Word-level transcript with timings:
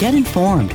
Get 0.00 0.14
informed, 0.14 0.74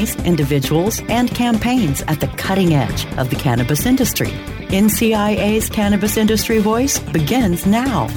companies, 0.00 0.26
individuals, 0.26 1.02
and 1.08 1.30
campaigns 1.30 2.02
at 2.02 2.20
the 2.20 2.26
cutting 2.28 2.74
edge 2.74 3.06
of 3.18 3.30
the 3.30 3.36
cannabis 3.36 3.86
industry. 3.86 4.30
NCIA's 4.70 5.68
Cannabis 5.68 6.16
Industry 6.16 6.58
Voice 6.58 6.98
begins 6.98 7.66
now. 7.66 8.08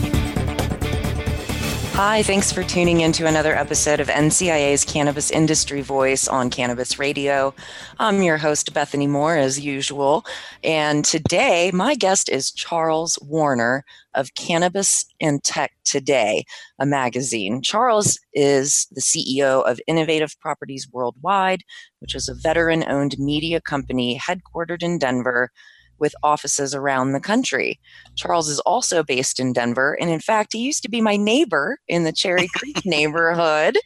Hi, 1.96 2.24
thanks 2.24 2.52
for 2.52 2.64
tuning 2.64 3.02
in 3.02 3.12
to 3.12 3.28
another 3.28 3.54
episode 3.54 4.00
of 4.00 4.08
NCIA's 4.08 4.84
Cannabis 4.84 5.30
Industry 5.30 5.82
Voice 5.82 6.28
on 6.28 6.50
Cannabis 6.50 6.98
Radio. 6.98 7.54
I'm 8.00 8.24
your 8.24 8.38
host, 8.38 8.74
Bethany 8.74 9.06
Moore, 9.06 9.38
as 9.38 9.60
usual. 9.60 10.26
And 10.64 11.06
today, 11.06 11.70
my 11.72 11.94
guest 11.94 12.30
is 12.30 12.52
Charles 12.52 13.20
Warner 13.22 13.86
of 14.16 14.34
Cannabis 14.34 15.06
and 15.22 15.44
Tech 15.44 15.72
Today, 15.86 16.46
a 16.80 16.86
magazine. 16.88 17.62
Charles 17.62 18.20
is 18.34 18.88
the 18.90 19.00
CEO 19.00 19.64
of 19.64 19.80
Innovative 19.86 20.36
Properties 20.40 20.90
Worldwide, 20.92 21.62
which 22.00 22.16
is 22.16 22.28
a 22.28 22.34
veteran 22.34 22.84
owned 22.88 23.20
media 23.20 23.62
company 23.62 24.20
headquartered 24.20 24.82
in 24.82 24.98
Denver 24.98 25.52
with 26.00 26.16
offices 26.24 26.76
around 26.76 27.12
the 27.12 27.20
country. 27.20 27.80
Charles 28.16 28.50
is 28.50 28.60
also 28.62 29.04
based 29.04 29.40
in 29.40 29.54
Denver. 29.54 29.98
And 30.00 30.10
in 30.10 30.20
fact, 30.20 30.54
he 30.54 30.60
used 30.60 30.84
to 30.84 30.90
be 30.90 31.02
my 31.02 31.18
neighbor 31.18 31.80
in 31.88 32.04
the 32.04 32.12
Cherry 32.12 32.48
Creek 32.56 32.86
neighborhood. 32.86 33.78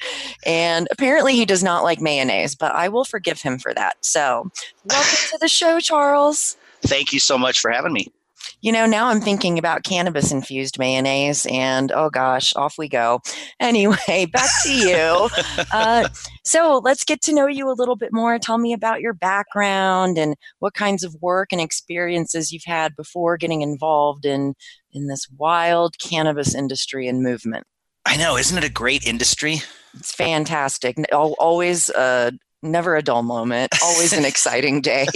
And 0.46 0.88
apparently, 0.92 1.36
he 1.36 1.46
does 1.46 1.64
not 1.64 1.84
like 1.84 2.02
mayonnaise, 2.02 2.56
but 2.56 2.74
I 2.74 2.90
will 2.90 3.06
forgive 3.06 3.42
him 3.42 3.60
for 3.60 3.74
that. 3.74 3.98
So, 4.02 4.50
welcome 4.86 5.18
to 5.32 5.38
the 5.40 5.48
show, 5.48 5.80
Charles. 5.80 6.58
Thank 6.82 7.12
you 7.12 7.20
so 7.20 7.38
much 7.38 7.60
for 7.60 7.72
having 7.72 7.94
me 7.94 8.12
you 8.62 8.72
know, 8.72 8.86
now 8.86 9.08
I'm 9.08 9.22
thinking 9.22 9.58
about 9.58 9.84
cannabis 9.84 10.32
infused 10.32 10.80
mayonnaise, 10.80 11.46
and 11.50 11.92
oh 11.92 12.10
gosh, 12.10 12.56
off 12.56 12.78
we 12.78 12.90
go. 12.90 13.22
Anyway, 13.60 14.28
back 14.32 14.50
to 14.64 14.72
you. 14.72 15.30
uh, 15.74 16.08
so 16.44 16.80
let's 16.84 17.04
get 17.04 17.22
to 17.24 17.34
know 17.34 17.48
you 17.48 17.70
a 17.70 17.74
little 17.74 17.96
bit 17.96 18.14
more. 18.14 18.38
Tell 18.38 18.58
me 18.58 18.72
about 18.72 19.02
your 19.02 19.14
background 19.14 20.18
and 20.18 20.36
what 20.60 20.74
kinds 20.74 21.04
of 21.04 21.16
work 21.22 21.50
and 21.52 21.60
experiences 21.60 22.52
you've 22.52 22.64
had 22.66 22.96
before 22.96 23.36
getting 23.36 23.62
involved 23.62 24.26
in 24.26 24.54
in 24.92 25.08
this 25.08 25.28
wild 25.38 25.98
cannabis 26.00 26.56
industry 26.56 27.08
and 27.08 27.24
movement. 27.24 27.66
I 28.06 28.16
know, 28.16 28.38
isn't 28.38 28.58
it 28.58 28.64
a 28.64 28.72
great 28.72 29.06
industry? 29.06 29.62
It's 29.94 30.14
fantastic. 30.14 30.98
Always 31.12 31.90
uh, 31.90 32.32
never 32.68 32.96
a 32.96 33.02
dull 33.02 33.24
moment. 33.24 33.74
Always 33.84 34.14
an 34.14 34.26
exciting 34.32 34.82
day. 34.82 35.08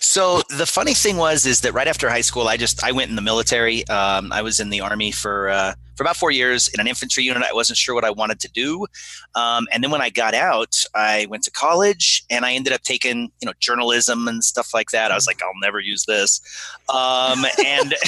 So 0.00 0.42
the 0.48 0.66
funny 0.66 0.94
thing 0.94 1.18
was 1.18 1.46
is 1.46 1.60
that 1.60 1.72
right 1.72 1.86
after 1.86 2.08
high 2.08 2.22
school 2.22 2.48
i 2.48 2.56
just 2.56 2.82
i 2.82 2.90
went 2.92 3.10
in 3.10 3.16
the 3.16 3.22
military. 3.22 3.86
Um, 3.88 4.32
i 4.32 4.42
was 4.42 4.58
in 4.58 4.70
the 4.70 4.80
army 4.80 5.12
for 5.12 5.50
uh, 5.50 5.74
for 5.98 6.04
about 6.04 6.16
four 6.16 6.30
years 6.30 6.68
in 6.68 6.78
an 6.78 6.86
infantry 6.86 7.24
unit. 7.24 7.42
I 7.42 7.52
wasn't 7.52 7.76
sure 7.76 7.92
what 7.92 8.04
I 8.04 8.10
wanted 8.10 8.38
to 8.40 8.48
do. 8.52 8.86
Um, 9.34 9.66
and 9.72 9.82
then 9.82 9.90
when 9.90 10.00
I 10.00 10.10
got 10.10 10.32
out, 10.32 10.76
I 10.94 11.26
went 11.28 11.42
to 11.42 11.50
college 11.50 12.24
and 12.30 12.46
I 12.46 12.52
ended 12.52 12.72
up 12.72 12.82
taking, 12.82 13.32
you 13.40 13.46
know, 13.46 13.52
journalism 13.58 14.28
and 14.28 14.44
stuff 14.44 14.72
like 14.72 14.90
that. 14.92 15.10
I 15.10 15.16
was 15.16 15.26
like, 15.26 15.42
I'll 15.42 15.50
never 15.60 15.80
use 15.80 16.04
this. 16.06 16.40
Um, 16.88 17.44
and 17.66 17.94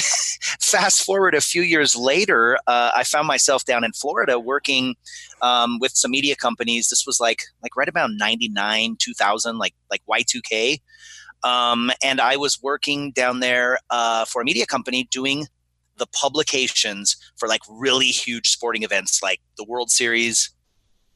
fast 0.61 1.03
forward 1.03 1.35
a 1.35 1.41
few 1.41 1.63
years 1.63 1.93
later, 1.93 2.57
uh, 2.65 2.91
I 2.95 3.03
found 3.03 3.27
myself 3.27 3.65
down 3.65 3.83
in 3.83 3.91
Florida 3.91 4.39
working 4.39 4.95
um, 5.41 5.77
with 5.79 5.91
some 5.91 6.11
media 6.11 6.37
companies. 6.37 6.87
This 6.87 7.05
was 7.05 7.19
like, 7.19 7.41
like 7.61 7.75
right 7.75 7.89
about 7.89 8.11
99, 8.13 8.95
2000, 8.99 9.57
like, 9.57 9.75
like 9.89 10.01
Y2K. 10.09 10.79
Um, 11.43 11.91
and 12.01 12.21
I 12.21 12.37
was 12.37 12.61
working 12.63 13.11
down 13.11 13.41
there 13.41 13.79
uh, 13.89 14.23
for 14.23 14.41
a 14.41 14.45
media 14.45 14.65
company 14.65 15.09
doing 15.11 15.47
the 15.97 16.07
publications 16.07 17.15
for 17.37 17.47
like 17.47 17.61
really 17.69 18.07
huge 18.07 18.49
sporting 18.49 18.83
events 18.83 19.21
like 19.21 19.39
the 19.57 19.63
World 19.63 19.91
Series, 19.91 20.51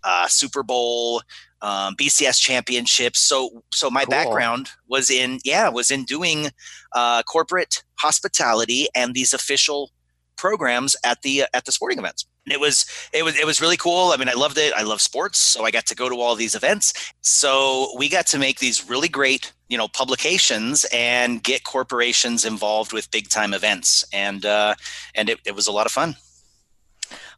uh, 0.04 0.28
Super 0.28 0.64
Bowl, 0.64 1.22
um, 1.62 1.96
BCS 1.96 2.40
championships. 2.40 3.20
So, 3.20 3.64
so 3.74 3.90
my 3.90 4.06
cool. 4.06 4.12
background 4.12 4.70
was 4.88 5.10
in 5.10 5.40
yeah 5.44 5.70
was 5.70 5.92
in 5.92 6.04
doing 6.04 6.50
uh, 6.94 7.24
corporate 7.24 7.84
hospitality 8.00 8.88
and 8.94 9.14
these 9.14 9.34
official 9.34 9.92
programs 10.38 10.96
at 11.04 11.22
the 11.22 11.46
at 11.54 11.66
the 11.66 11.72
sporting 11.72 11.98
events 11.98 12.26
it 12.48 12.60
was 12.60 12.86
it 13.12 13.24
was 13.24 13.38
it 13.38 13.46
was 13.46 13.60
really 13.60 13.78
cool. 13.78 14.12
I 14.12 14.18
mean, 14.18 14.30
I 14.30 14.34
loved 14.34 14.58
it. 14.58 14.74
I 14.74 14.84
love 14.84 15.02
sports, 15.02 15.40
so 15.40 15.66
I 15.66 15.72
got 15.72 15.86
to 15.88 15.96
go 15.96 16.10
to 16.10 16.16
all 16.16 16.36
these 16.36 16.56
events. 16.56 16.94
So 17.22 17.94
we 17.98 18.08
got 18.10 18.28
to 18.28 18.38
make 18.38 18.60
these 18.60 18.88
really 18.88 19.10
great, 19.10 19.52
you 19.68 19.78
know, 19.78 19.88
publications 19.88 20.86
and 20.94 21.44
get 21.44 21.64
corporations 21.64 22.46
involved 22.46 22.94
with 22.94 23.10
big 23.12 23.30
time 23.30 23.54
events, 23.54 24.06
and 24.14 24.46
uh, 24.46 24.76
and 25.16 25.30
it, 25.30 25.40
it 25.46 25.56
was 25.56 25.68
a 25.68 25.72
lot 25.72 25.86
of 25.86 25.92
fun. 25.92 26.16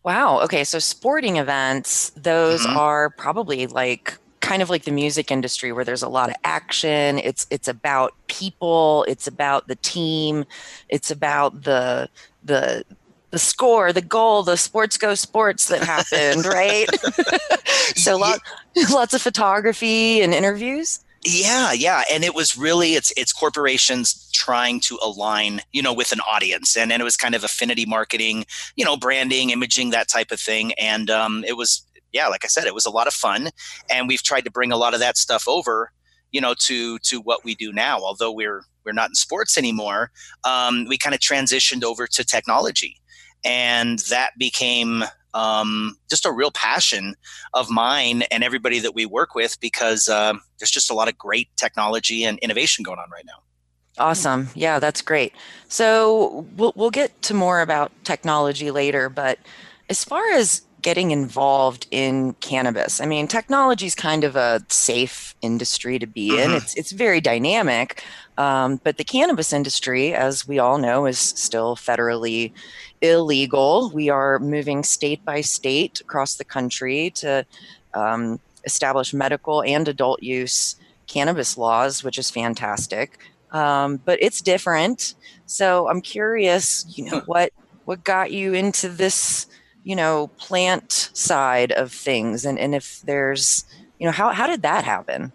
Wow. 0.04 0.42
Okay, 0.42 0.64
so 0.64 0.80
sporting 0.80 1.38
events, 1.38 2.12
those 2.12 2.66
mm-hmm. 2.66 2.78
are 2.78 3.10
probably 3.10 3.68
like 3.68 4.18
kind 4.40 4.62
of 4.62 4.70
like 4.70 4.84
the 4.84 4.92
music 4.92 5.32
industry 5.32 5.72
where 5.72 5.84
there's 5.84 6.04
a 6.04 6.08
lot 6.08 6.30
of 6.30 6.36
action 6.46 7.18
it's 7.20 7.46
it's 7.50 7.68
about 7.68 8.14
people 8.28 9.04
it's 9.06 9.28
about 9.28 9.68
the 9.68 9.76
team 9.76 10.46
it's 10.88 11.12
about 11.12 11.64
the 11.64 12.08
the 12.46 12.86
the 13.32 13.40
score, 13.40 13.92
the 13.92 14.02
goal, 14.02 14.44
the 14.44 14.58
sports 14.58 14.98
go 14.98 15.16
sports 15.16 15.68
that 15.68 15.84
happened, 15.84 16.46
right? 16.54 16.88
so 17.96 18.18
lot, 18.18 18.40
lots 18.92 19.14
of 19.14 19.22
photography 19.22 20.22
and 20.22 20.34
interviews. 20.34 21.00
Yeah, 21.24 21.74
yeah, 21.74 22.04
and 22.12 22.24
it 22.24 22.36
was 22.36 22.58
really 22.58 22.94
it's 22.94 23.12
it's 23.18 23.34
corporations 23.34 24.30
trying 24.32 24.80
to 24.82 24.98
align, 25.04 25.62
you 25.74 25.82
know, 25.82 25.92
with 25.92 26.12
an 26.12 26.20
audience, 26.22 26.78
and 26.78 26.92
and 26.92 27.02
it 27.02 27.04
was 27.04 27.18
kind 27.18 27.36
of 27.36 27.44
affinity 27.44 27.86
marketing, 27.86 28.46
you 28.76 28.86
know, 28.86 28.96
branding, 28.96 29.50
imaging, 29.50 29.90
that 29.90 30.08
type 30.08 30.32
of 30.32 30.40
thing, 30.40 30.74
and 30.74 31.10
um, 31.10 31.44
it 31.46 31.58
was 31.58 31.86
yeah, 32.14 32.28
like 32.28 32.46
I 32.46 32.48
said, 32.48 32.66
it 32.66 32.74
was 32.74 32.86
a 32.86 32.92
lot 32.92 33.08
of 33.08 33.14
fun, 33.14 33.50
and 33.90 34.08
we've 34.08 34.24
tried 34.24 34.46
to 34.46 34.52
bring 34.52 34.72
a 34.72 34.78
lot 34.78 34.94
of 34.94 35.00
that 35.02 35.18
stuff 35.18 35.48
over, 35.48 35.92
you 36.32 36.40
know, 36.40 36.54
to 36.60 36.98
to 37.00 37.20
what 37.20 37.44
we 37.44 37.56
do 37.56 37.74
now. 37.74 38.00
Although 38.00 38.32
we're 38.32 38.62
we're 38.86 38.94
not 38.94 39.10
in 39.10 39.16
sports 39.16 39.58
anymore, 39.58 40.12
um, 40.46 40.86
we 40.88 40.98
kind 40.98 41.16
of 41.16 41.20
transitioned 41.20 41.84
over 41.84 42.08
to 42.08 42.24
technology 42.24 43.02
and 43.44 44.00
that 44.10 44.32
became 44.38 45.04
um, 45.34 45.98
just 46.10 46.26
a 46.26 46.32
real 46.32 46.52
passion 46.52 47.16
of 47.54 47.70
mine 47.70 48.24
and 48.32 48.44
everybody 48.44 48.80
that 48.80 48.96
we 48.96 49.06
work 49.06 49.36
with 49.36 49.60
because 49.60 50.08
uh, 50.08 50.34
there's 50.60 50.72
just 50.72 50.90
a 50.90 50.94
lot 50.94 51.08
of 51.08 51.18
great 51.18 51.50
technology 51.58 52.24
and 52.24 52.40
innovation 52.40 52.84
going 52.84 53.00
on 53.00 53.10
right 53.12 53.26
now. 53.26 53.44
Awesome. 54.00 54.50
Yeah, 54.54 54.80
that's 54.80 55.02
great. 55.02 55.34
So 55.70 56.46
we'll, 56.56 56.74
we'll 56.76 56.92
get 56.92 57.20
to 57.24 57.34
more 57.34 57.62
about 57.62 57.92
technology 58.04 58.72
later, 58.72 59.10
but 59.10 59.40
as 59.90 60.04
far 60.04 60.32
as 60.34 60.62
getting 60.82 61.12
involved 61.12 61.88
in 61.92 62.34
cannabis, 62.36 63.02
I 63.02 63.06
mean, 63.06 63.28
technology 63.28 63.86
is 63.86 63.96
kind 63.96 64.24
of 64.24 64.36
a 64.36 64.64
safe 64.70 65.36
industry 65.42 66.00
to 66.00 66.08
be 66.08 66.30
in. 66.30 66.50
Mm-hmm. 66.50 66.58
It's 66.58 66.76
it's 66.76 66.92
very 66.92 67.22
dynamic, 67.22 68.04
um, 68.38 68.80
but 68.84 68.98
the 68.98 69.04
cannabis 69.04 69.54
industry, 69.54 70.14
as 70.14 70.48
we 70.48 70.60
all 70.60 70.78
know, 70.78 71.06
is 71.06 71.20
still 71.20 71.76
federally 71.76 72.52
illegal. 73.02 73.92
We 73.94 74.10
are 74.10 74.40
moving 74.40 74.84
state 74.84 75.24
by 75.26 75.42
state 75.42 76.02
across 76.02 76.36
the 76.36 76.46
country 76.46 77.12
to 77.16 77.46
um, 77.94 78.40
establish 78.64 79.14
medical 79.14 79.64
and 79.64 79.88
adult 79.88 80.22
use 80.22 80.76
cannabis 81.08 81.58
laws, 81.58 82.04
which 82.04 82.18
is 82.18 82.30
fantastic. 82.30 83.20
Um, 83.52 83.98
but 84.04 84.20
it's 84.22 84.42
different. 84.42 85.16
So 85.46 85.88
I'm 85.90 86.02
curious, 86.02 86.86
you 86.98 87.10
know, 87.10 87.22
what 87.26 87.54
what 87.86 88.04
got 88.04 88.32
you 88.32 88.54
into 88.54 88.90
this, 88.90 89.48
you 89.84 89.96
know, 89.96 90.28
plant 90.38 91.10
side 91.14 91.72
of 91.72 91.92
things, 91.92 92.46
and 92.46 92.60
and 92.60 92.76
if 92.76 93.02
there's, 93.02 93.66
you 94.00 94.06
know, 94.06 94.12
how 94.12 94.32
how 94.32 94.48
did 94.48 94.62
that 94.62 94.84
happen? 94.84 95.32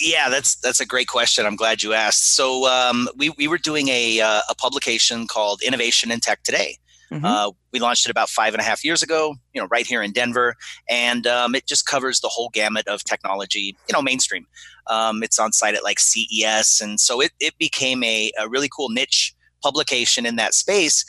Yeah, 0.00 0.28
that's 0.28 0.56
that's 0.56 0.80
a 0.80 0.86
great 0.86 1.08
question. 1.08 1.46
I'm 1.46 1.56
glad 1.56 1.82
you 1.82 1.92
asked. 1.92 2.34
So 2.34 2.66
um, 2.68 3.08
we 3.16 3.30
we 3.30 3.48
were 3.48 3.58
doing 3.58 3.88
a 3.88 4.20
uh, 4.20 4.40
a 4.48 4.54
publication 4.54 5.26
called 5.26 5.62
Innovation 5.62 6.10
in 6.10 6.20
Tech 6.20 6.42
Today. 6.42 6.78
Mm-hmm. 7.12 7.24
Uh, 7.26 7.50
we 7.72 7.78
launched 7.78 8.06
it 8.06 8.10
about 8.10 8.30
five 8.30 8.54
and 8.54 8.60
a 8.60 8.64
half 8.64 8.82
years 8.82 9.02
ago, 9.02 9.34
you 9.52 9.60
know, 9.60 9.68
right 9.70 9.86
here 9.86 10.02
in 10.02 10.12
Denver, 10.12 10.54
and 10.88 11.26
um, 11.26 11.54
it 11.54 11.66
just 11.66 11.84
covers 11.84 12.20
the 12.20 12.28
whole 12.28 12.48
gamut 12.48 12.88
of 12.88 13.04
technology, 13.04 13.76
you 13.86 13.92
know, 13.92 14.00
mainstream. 14.00 14.46
Um, 14.86 15.22
it's 15.22 15.38
on 15.38 15.52
site 15.52 15.74
at 15.74 15.84
like 15.84 16.00
CES, 16.00 16.80
and 16.80 16.98
so 16.98 17.20
it 17.20 17.32
it 17.38 17.58
became 17.58 18.02
a, 18.02 18.32
a 18.40 18.48
really 18.48 18.68
cool 18.74 18.88
niche 18.88 19.34
publication 19.62 20.24
in 20.24 20.36
that 20.36 20.54
space. 20.54 21.04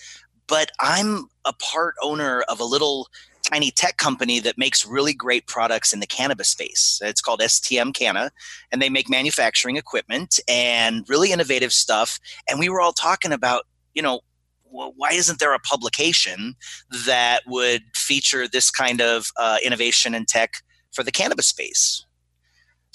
But 0.47 0.71
I'm 0.81 1.29
a 1.45 1.53
part 1.53 1.95
owner 2.01 2.43
of 2.49 2.59
a 2.59 2.65
little 2.65 3.07
tiny 3.43 3.71
tech 3.71 3.97
company 3.97 4.39
that 4.39 4.57
makes 4.57 4.85
really 4.85 5.13
great 5.13 5.47
products 5.47 5.93
in 5.93 5.99
the 5.99 6.07
cannabis 6.07 6.49
space. 6.49 6.99
It's 7.03 7.21
called 7.21 7.41
STM 7.41 7.93
Canna, 7.93 8.31
and 8.71 8.81
they 8.81 8.89
make 8.89 9.09
manufacturing 9.09 9.75
equipment 9.75 10.39
and 10.47 11.05
really 11.09 11.31
innovative 11.31 11.73
stuff. 11.73 12.19
And 12.49 12.59
we 12.59 12.69
were 12.69 12.81
all 12.81 12.93
talking 12.93 13.33
about, 13.33 13.63
you 13.93 14.01
know, 14.01 14.21
why 14.63 15.11
isn't 15.11 15.39
there 15.39 15.53
a 15.53 15.59
publication 15.59 16.55
that 17.05 17.41
would 17.45 17.83
feature 17.95 18.47
this 18.47 18.71
kind 18.71 19.01
of 19.01 19.31
uh, 19.39 19.57
innovation 19.63 20.15
and 20.15 20.27
tech 20.27 20.53
for 20.91 21.03
the 21.03 21.11
cannabis 21.11 21.47
space? 21.47 22.02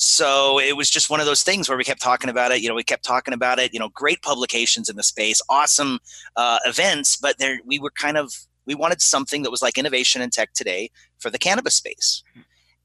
So 0.00 0.60
it 0.60 0.76
was 0.76 0.88
just 0.88 1.10
one 1.10 1.18
of 1.18 1.26
those 1.26 1.42
things 1.42 1.68
where 1.68 1.76
we 1.76 1.82
kept 1.82 2.00
talking 2.00 2.30
about 2.30 2.52
it. 2.52 2.62
You 2.62 2.68
know, 2.68 2.76
we 2.76 2.84
kept 2.84 3.04
talking 3.04 3.34
about 3.34 3.58
it. 3.58 3.74
You 3.74 3.80
know, 3.80 3.88
great 3.88 4.22
publications 4.22 4.88
in 4.88 4.94
the 4.94 5.02
space, 5.02 5.42
awesome 5.50 5.98
uh, 6.36 6.60
events, 6.64 7.16
but 7.16 7.38
there 7.38 7.58
we 7.66 7.80
were 7.80 7.90
kind 7.90 8.16
of 8.16 8.32
we 8.64 8.76
wanted 8.76 9.02
something 9.02 9.42
that 9.42 9.50
was 9.50 9.60
like 9.60 9.76
innovation 9.76 10.22
and 10.22 10.32
tech 10.32 10.52
today 10.52 10.90
for 11.18 11.30
the 11.30 11.38
cannabis 11.38 11.74
space. 11.74 12.22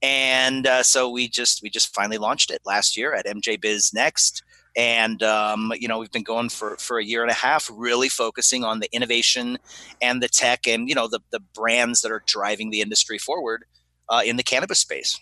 And 0.02 0.66
uh, 0.66 0.82
so 0.82 1.08
we 1.08 1.30
just 1.30 1.62
we 1.62 1.70
just 1.70 1.94
finally 1.94 2.18
launched 2.18 2.50
it 2.50 2.62
last 2.66 2.98
year 2.98 3.14
at 3.14 3.28
MJ 3.28 3.62
Biz 3.62 3.94
Next, 3.94 4.42
and 4.76 5.22
um, 5.22 5.72
you 5.78 5.88
know 5.88 6.00
we've 6.00 6.12
been 6.12 6.24
going 6.24 6.50
for 6.50 6.78
for 6.78 6.98
a 6.98 7.06
year 7.06 7.22
and 7.22 7.30
a 7.30 7.36
half, 7.36 7.70
really 7.72 8.10
focusing 8.10 8.64
on 8.64 8.80
the 8.80 8.90
innovation 8.92 9.60
and 10.02 10.22
the 10.22 10.28
tech, 10.28 10.68
and 10.68 10.90
you 10.90 10.96
know 10.96 11.08
the 11.08 11.20
the 11.32 11.42
brands 11.54 12.02
that 12.02 12.12
are 12.12 12.24
driving 12.26 12.72
the 12.72 12.82
industry 12.82 13.20
forward 13.20 13.66
uh, 14.10 14.24
in 14.26 14.36
the 14.36 14.44
cannabis 14.44 14.80
space. 14.80 15.20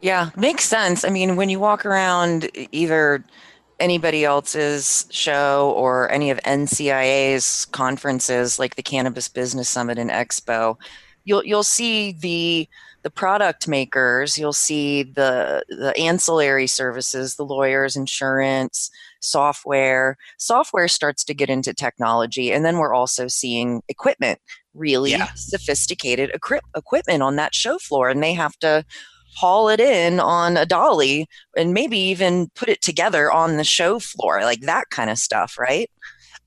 Yeah, 0.00 0.30
makes 0.36 0.64
sense. 0.64 1.04
I 1.04 1.10
mean, 1.10 1.36
when 1.36 1.50
you 1.50 1.60
walk 1.60 1.84
around 1.84 2.50
either 2.72 3.24
anybody 3.78 4.24
else's 4.24 5.06
show 5.10 5.72
or 5.76 6.10
any 6.10 6.30
of 6.30 6.38
NCIA's 6.38 7.66
conferences 7.66 8.58
like 8.58 8.76
the 8.76 8.82
Cannabis 8.82 9.28
Business 9.28 9.68
Summit 9.68 9.98
and 9.98 10.10
Expo, 10.10 10.76
you'll 11.24 11.44
you'll 11.44 11.62
see 11.62 12.12
the 12.12 12.68
the 13.02 13.10
product 13.10 13.66
makers, 13.66 14.38
you'll 14.38 14.52
see 14.52 15.02
the 15.02 15.64
the 15.68 15.96
ancillary 15.96 16.66
services, 16.66 17.36
the 17.36 17.44
lawyers, 17.44 17.96
insurance, 17.96 18.90
software. 19.20 20.16
Software 20.38 20.88
starts 20.88 21.24
to 21.24 21.34
get 21.34 21.50
into 21.50 21.72
technology, 21.72 22.52
and 22.52 22.64
then 22.64 22.78
we're 22.78 22.94
also 22.94 23.26
seeing 23.28 23.82
equipment, 23.88 24.38
really 24.74 25.12
yeah. 25.12 25.32
sophisticated 25.34 26.30
equip- 26.34 26.64
equipment 26.76 27.22
on 27.22 27.36
that 27.36 27.54
show 27.54 27.78
floor, 27.78 28.08
and 28.10 28.22
they 28.22 28.34
have 28.34 28.58
to 28.58 28.84
haul 29.34 29.68
it 29.68 29.80
in 29.80 30.20
on 30.20 30.56
a 30.56 30.66
dolly 30.66 31.26
and 31.56 31.72
maybe 31.72 31.98
even 31.98 32.48
put 32.54 32.68
it 32.68 32.82
together 32.82 33.30
on 33.30 33.56
the 33.56 33.64
show 33.64 33.98
floor, 33.98 34.42
like 34.42 34.60
that 34.62 34.90
kind 34.90 35.10
of 35.10 35.18
stuff, 35.18 35.56
right? 35.58 35.90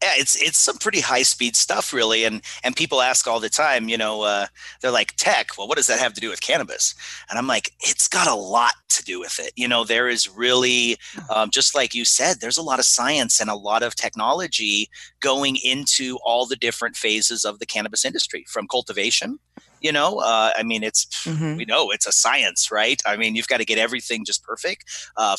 yeah, 0.04 0.12
it's 0.16 0.36
it's 0.42 0.58
some 0.60 0.78
pretty 0.78 1.00
high 1.00 1.24
speed 1.24 1.56
stuff, 1.56 1.94
really. 1.94 2.26
And 2.26 2.42
and 2.64 2.76
people 2.76 3.02
ask 3.02 3.26
all 3.26 3.40
the 3.40 3.50
time, 3.50 3.88
you 3.88 3.98
know, 3.98 4.24
uh, 4.24 4.48
they're 4.82 4.92
like, 4.92 5.16
tech. 5.16 5.52
Well, 5.58 5.68
what 5.68 5.78
does 5.78 5.88
that 5.88 6.00
have 6.00 6.14
to 6.14 6.22
do 6.22 6.30
with 6.30 6.42
cannabis? 6.42 6.94
And 7.30 7.40
I'm 7.40 7.48
like, 7.48 7.72
it's 7.80 8.10
got 8.10 8.28
a 8.28 8.36
lot 8.36 8.74
to 8.90 9.04
do 9.04 9.22
with 9.22 9.40
it. 9.40 9.54
You 9.56 9.68
know, 9.68 9.86
there 9.86 10.10
is 10.10 10.30
really, 10.30 10.98
um, 11.34 11.50
just 11.52 11.74
like 11.74 11.94
you 11.94 12.04
said, 12.04 12.42
there's 12.42 12.58
a 12.58 12.64
lot 12.64 12.80
of 12.80 12.86
science 12.86 13.40
and 13.40 13.50
a 13.50 13.56
lot 13.56 13.82
of 13.82 13.96
technology 13.96 14.90
going 15.22 15.56
into 15.64 16.18
all 16.26 16.46
the 16.46 16.58
different 16.58 16.98
phases 16.98 17.46
of 17.46 17.60
the 17.60 17.66
cannabis 17.66 18.04
industry, 18.04 18.44
from 18.50 18.68
cultivation 18.68 19.40
you 19.84 19.92
know 19.92 20.20
uh, 20.20 20.52
i 20.58 20.64
mean 20.64 20.84
it's 20.84 21.06
mm-hmm. 21.26 21.56
we 21.58 21.66
know 21.66 21.92
it's 21.92 22.08
a 22.08 22.12
science 22.12 22.72
right? 22.72 23.02
I 23.06 23.18
mean 23.18 23.36
you've 23.36 23.48
got 23.48 23.58
to 23.58 23.66
get 23.66 23.78
everything 23.78 24.26
just 24.26 24.44
perfect 24.44 24.86
uh, 25.18 25.38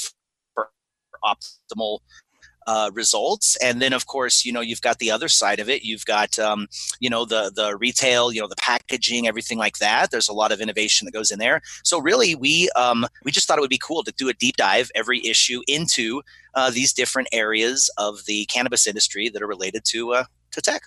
for 0.54 0.68
optimal 1.24 1.98
uh, 2.66 2.90
results. 2.94 3.56
And 3.56 3.82
then 3.82 3.92
of 3.92 4.06
course 4.06 4.44
you 4.44 4.52
know 4.52 4.62
you've 4.62 4.80
got 4.80 4.98
the 4.98 5.10
other 5.10 5.28
side 5.28 5.60
of 5.60 5.68
it. 5.68 5.82
You've 5.82 6.06
got 6.06 6.38
um, 6.38 6.66
you 7.00 7.10
know 7.10 7.24
the 7.24 7.52
the 7.54 7.76
retail 7.76 8.32
you 8.32 8.40
know 8.40 8.48
the 8.48 8.56
packaging 8.56 9.26
everything 9.26 9.58
like 9.58 9.78
that. 9.78 10.10
There's 10.10 10.28
a 10.28 10.32
lot 10.32 10.52
of 10.52 10.60
innovation 10.60 11.04
that 11.04 11.12
goes 11.12 11.30
in 11.30 11.38
there. 11.38 11.60
So 11.82 12.00
really 12.00 12.34
we 12.34 12.70
um, 12.70 13.06
we 13.24 13.32
just 13.32 13.46
thought 13.46 13.58
it 13.58 13.62
would 13.62 13.70
be 13.70 13.78
cool 13.82 14.02
to 14.04 14.12
do 14.12 14.28
a 14.28 14.34
deep 14.34 14.56
dive 14.56 14.90
every 14.94 15.24
issue 15.26 15.60
into 15.66 16.22
uh, 16.54 16.70
these 16.70 16.92
different 16.92 17.28
areas 17.32 17.90
of 17.98 18.24
the 18.26 18.46
cannabis 18.46 18.86
industry 18.86 19.28
that 19.28 19.42
are 19.42 19.48
related 19.48 19.84
to 19.86 20.14
uh, 20.14 20.24
to 20.52 20.62
tech 20.62 20.82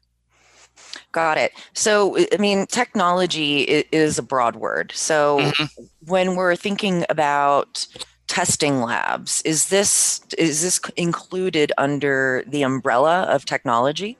Got 1.12 1.38
it. 1.38 1.52
So, 1.74 2.18
I 2.34 2.38
mean, 2.38 2.66
technology 2.68 3.62
is 3.92 4.18
a 4.18 4.24
broad 4.24 4.56
word. 4.56 4.92
So, 4.96 5.40
mm-hmm. 5.40 5.84
when 6.06 6.36
we're 6.36 6.56
thinking 6.56 7.06
about 7.10 7.88
testing 8.28 8.82
labs, 8.82 9.42
is 9.44 9.70
this 9.70 10.22
is 10.38 10.62
this 10.62 10.80
included 10.96 11.72
under 11.78 12.44
the 12.48 12.64
umbrella 12.64 13.24
of 13.24 13.46
technology? 13.46 14.18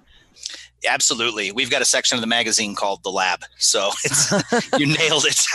Absolutely. 0.88 1.52
We've 1.52 1.72
got 1.72 1.82
a 1.82 1.86
section 1.86 2.16
of 2.16 2.22
the 2.22 2.28
magazine 2.28 2.76
called 2.76 3.04
The 3.04 3.10
Lab. 3.10 3.44
So 3.58 3.90
it's, 4.04 4.32
you 4.78 4.86
nailed 4.98 5.26
it. 5.26 5.46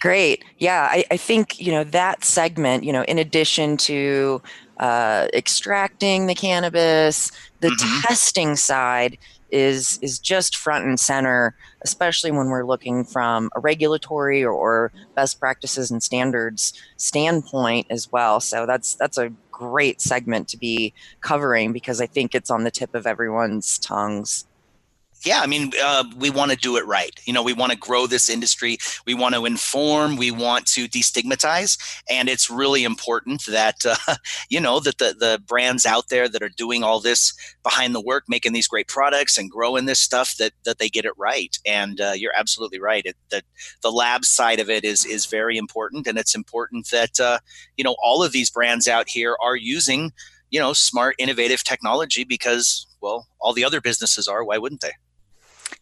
Great. 0.00 0.44
Yeah. 0.58 0.88
I, 0.90 1.04
I, 1.12 1.16
think, 1.16 1.60
you 1.60 1.70
know, 1.70 1.84
that 1.84 2.24
segment, 2.24 2.82
you 2.84 2.92
know, 2.92 3.04
in 3.04 3.18
addition 3.18 3.76
to 3.78 4.42
uh, 4.78 5.28
extracting 5.32 6.26
the 6.26 6.34
cannabis, 6.34 7.30
the 7.60 7.68
mm-hmm. 7.68 8.00
testing 8.02 8.56
side 8.56 9.16
is 9.54 9.98
is 10.02 10.18
just 10.18 10.56
front 10.56 10.84
and 10.84 10.98
center, 10.98 11.54
especially 11.82 12.32
when 12.32 12.48
we're 12.48 12.66
looking 12.66 13.04
from 13.04 13.50
a 13.54 13.60
regulatory 13.60 14.42
or, 14.42 14.52
or 14.52 14.92
best 15.14 15.38
practices 15.38 15.90
and 15.92 16.02
standards 16.02 16.72
standpoint 16.96 17.86
as 17.88 18.10
well. 18.10 18.40
So 18.40 18.66
that's 18.66 18.96
that's 18.96 19.16
a 19.16 19.32
great 19.52 20.00
segment 20.00 20.48
to 20.48 20.58
be 20.58 20.92
covering 21.20 21.72
because 21.72 22.00
I 22.00 22.06
think 22.06 22.34
it's 22.34 22.50
on 22.50 22.64
the 22.64 22.70
tip 22.72 22.94
of 22.94 23.06
everyone's 23.06 23.78
tongues 23.78 24.44
yeah, 25.24 25.40
I 25.40 25.46
mean, 25.46 25.72
uh, 25.82 26.04
we 26.16 26.30
want 26.30 26.50
to 26.50 26.56
do 26.56 26.76
it 26.76 26.86
right. 26.86 27.18
You 27.24 27.32
know, 27.32 27.42
we 27.42 27.52
want 27.52 27.72
to 27.72 27.78
grow 27.78 28.06
this 28.06 28.28
industry. 28.28 28.78
We 29.06 29.14
want 29.14 29.34
to 29.34 29.46
inform. 29.46 30.16
We 30.16 30.30
want 30.30 30.66
to 30.68 30.86
destigmatize, 30.86 31.78
and 32.10 32.28
it's 32.28 32.50
really 32.50 32.84
important 32.84 33.46
that 33.46 33.86
uh, 33.86 34.14
you 34.48 34.60
know 34.60 34.80
that 34.80 34.98
the 34.98 35.14
the 35.18 35.40
brands 35.46 35.86
out 35.86 36.08
there 36.08 36.28
that 36.28 36.42
are 36.42 36.50
doing 36.50 36.82
all 36.82 37.00
this 37.00 37.32
behind 37.62 37.94
the 37.94 38.00
work, 38.00 38.24
making 38.28 38.52
these 38.52 38.68
great 38.68 38.88
products 38.88 39.38
and 39.38 39.50
growing 39.50 39.86
this 39.86 40.00
stuff, 40.00 40.36
that 40.36 40.52
that 40.64 40.78
they 40.78 40.88
get 40.88 41.04
it 41.04 41.14
right. 41.16 41.58
And 41.66 42.00
uh, 42.00 42.12
you're 42.14 42.36
absolutely 42.36 42.80
right. 42.80 43.04
It, 43.06 43.16
that 43.30 43.44
the 43.82 43.92
lab 43.92 44.24
side 44.24 44.60
of 44.60 44.68
it 44.68 44.84
is 44.84 45.04
is 45.06 45.26
very 45.26 45.56
important, 45.56 46.06
and 46.06 46.18
it's 46.18 46.34
important 46.34 46.90
that 46.90 47.18
uh, 47.18 47.38
you 47.76 47.84
know 47.84 47.96
all 48.02 48.22
of 48.22 48.32
these 48.32 48.50
brands 48.50 48.86
out 48.88 49.08
here 49.08 49.36
are 49.42 49.56
using 49.56 50.12
you 50.50 50.60
know 50.60 50.72
smart, 50.72 51.14
innovative 51.18 51.64
technology 51.64 52.24
because 52.24 52.86
well, 53.00 53.26
all 53.38 53.52
the 53.52 53.64
other 53.64 53.80
businesses 53.82 54.26
are. 54.26 54.44
Why 54.44 54.58
wouldn't 54.58 54.80
they? 54.80 54.92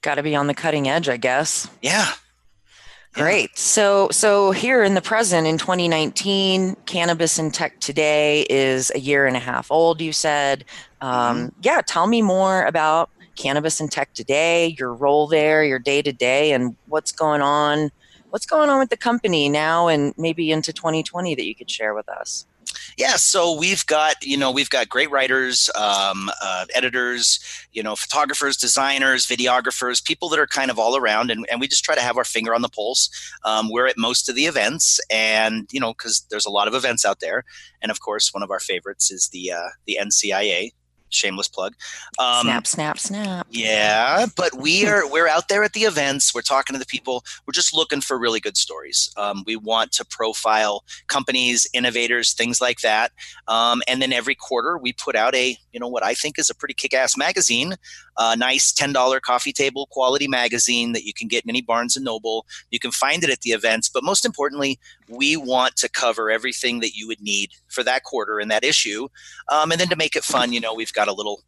Got 0.02 0.16
to 0.16 0.22
be 0.22 0.37
on 0.37 0.49
the 0.49 0.54
cutting 0.54 0.88
edge, 0.88 1.08
I 1.08 1.16
guess. 1.16 1.69
Yeah. 1.81 2.12
Great. 3.14 3.56
So, 3.58 4.08
so 4.10 4.52
here 4.52 4.82
in 4.82 4.94
the 4.94 5.02
present, 5.02 5.46
in 5.46 5.58
2019, 5.58 6.76
cannabis 6.87 7.38
and 7.38 7.52
tech 7.52 7.78
today 7.78 8.47
is 8.49 8.90
a 8.94 9.00
year 9.00 9.26
and 9.26 9.37
a 9.37 9.40
half 9.40 9.71
old. 9.71 10.00
You 10.00 10.12
said, 10.12 10.64
um, 11.02 11.49
mm-hmm. 11.49 11.49
yeah. 11.61 11.82
Tell 11.87 12.06
me 12.06 12.23
more 12.23 12.64
about 12.64 13.11
cannabis 13.37 13.80
and 13.80 13.92
tech 13.92 14.14
today, 14.14 14.75
your 14.78 14.94
role 14.94 15.26
there, 15.26 15.62
your 15.62 15.78
day 15.78 16.00
to 16.00 16.12
day, 16.12 16.52
and 16.52 16.75
what's 16.87 17.12
going 17.12 17.42
on. 17.42 17.90
What's 18.30 18.47
going 18.47 18.71
on 18.71 18.78
with 18.78 18.88
the 18.88 18.97
company 18.97 19.50
now, 19.50 19.88
and 19.88 20.14
maybe 20.16 20.50
into 20.50 20.73
2020 20.73 21.35
that 21.35 21.44
you 21.44 21.54
could 21.54 21.71
share 21.71 21.92
with 21.92 22.09
us. 22.09 22.47
Yeah, 22.96 23.16
so 23.16 23.56
we've 23.56 23.84
got 23.87 24.22
you 24.22 24.37
know 24.37 24.50
we've 24.50 24.70
got 24.70 24.88
great 24.88 25.11
writers, 25.11 25.70
um, 25.75 26.30
uh, 26.42 26.66
editors, 26.75 27.40
you 27.72 27.82
know, 27.82 27.96
photographers, 27.96 28.56
designers, 28.56 29.26
videographers, 29.26 30.04
people 30.04 30.28
that 30.30 30.38
are 30.38 30.46
kind 30.46 30.70
of 30.70 30.78
all 30.78 30.96
around, 30.96 31.30
and, 31.30 31.46
and 31.50 31.61
we 31.61 31.68
just 31.68 31.84
try 31.84 31.94
to 31.94 32.00
have 32.00 32.16
our 32.16 32.25
finger 32.25 32.54
on 32.54 32.62
the 32.62 32.68
pulse. 32.68 33.11
Um, 33.44 33.70
we're 33.70 33.87
at 33.87 33.96
most 33.99 34.28
of 34.28 34.34
the 34.34 34.46
events, 34.46 35.00
and 35.11 35.68
you 35.72 35.80
know, 35.80 35.92
because 35.92 36.26
there's 36.30 36.46
a 36.46 36.50
lot 36.50 36.68
of 36.68 36.75
events 36.75 37.04
out 37.04 37.20
there, 37.20 37.44
and 37.80 37.90
of 37.90 38.00
course, 38.00 38.32
one 38.34 38.42
of 38.42 38.50
our 38.50 38.61
favorites 38.61 39.11
is 39.11 39.28
the 39.28 39.52
uh, 39.52 39.68
the 39.87 39.99
NCIA, 40.00 40.70
shameless 41.14 41.49
plug. 41.49 41.75
Um, 42.19 42.42
snap, 42.42 42.66
snap, 42.66 42.99
snap. 42.99 43.47
Yeah, 43.50 44.26
but 44.37 44.54
we 44.54 44.87
are 44.87 45.09
we're 45.09 45.28
out 45.28 45.49
there 45.49 45.62
at 45.64 45.73
the 45.73 45.83
events. 45.83 46.35
We're 46.35 46.42
talking 46.42 46.75
to 46.75 46.78
the 46.78 46.87
people. 46.87 47.25
We're 47.47 47.52
just 47.52 47.75
looking 47.75 48.00
for 48.00 48.19
really 48.19 48.40
good 48.40 48.57
stories. 48.57 49.12
Um, 49.16 49.45
we 49.47 49.57
want 49.57 49.92
to 49.92 50.04
profile 50.04 50.85
companies, 51.09 51.66
innovators, 51.73 52.33
things 52.33 52.61
like 52.61 52.81
that. 52.81 53.12
Um, 53.49 53.83
and 53.87 54.00
then 54.00 54.12
every 54.12 54.35
quarter 54.35 54.78
we 54.78 54.92
put 54.92 55.16
out 55.16 55.35
a 55.35 55.57
you 55.73 55.81
know 55.81 55.88
what 55.88 56.04
I 56.04 56.14
think 56.14 56.38
is 56.38 56.50
a 56.50 56.54
pretty 56.54 56.75
kick-ass 56.75 57.16
magazine, 57.16 57.76
a 58.19 58.37
nice 58.37 58.73
ten 58.73 58.92
dollar 58.92 59.21
coffee 59.21 59.52
table 59.52 59.87
quality 59.90 60.28
magazine 60.28 60.92
that 60.92 61.04
you 61.04 61.12
can 61.14 61.28
get 61.28 61.45
in 61.45 61.50
any 61.50 61.62
Barnes 61.62 61.97
and 61.97 62.04
Noble. 62.04 62.47
You 62.71 62.78
can 62.78 62.90
find 62.90 63.23
it 63.25 63.31
at 63.31 63.40
the 63.40 63.50
events, 63.50 63.88
but 63.88 64.04
most 64.04 64.25
importantly, 64.25 64.78
we 65.09 65.37
want 65.37 65.76
to 65.76 65.88
cover 65.88 66.31
everything 66.31 66.81
that 66.81 66.95
you 66.95 67.07
would 67.07 67.21
need 67.21 67.50
for 67.69 67.83
that 67.85 68.04
quarter 68.04 68.38
and 68.38 68.50
that 68.50 68.64
issue. 68.64 69.09
Um, 69.50 69.73
and 69.73 69.81
then 69.81 69.88
to 69.88 69.97
make 69.97 70.16
it 70.16 70.25
fun, 70.25 70.52
you 70.52 70.61
know, 70.61 70.75
we've 70.75 70.92
got 70.92 71.09
a 71.09 71.12
little 71.12 71.42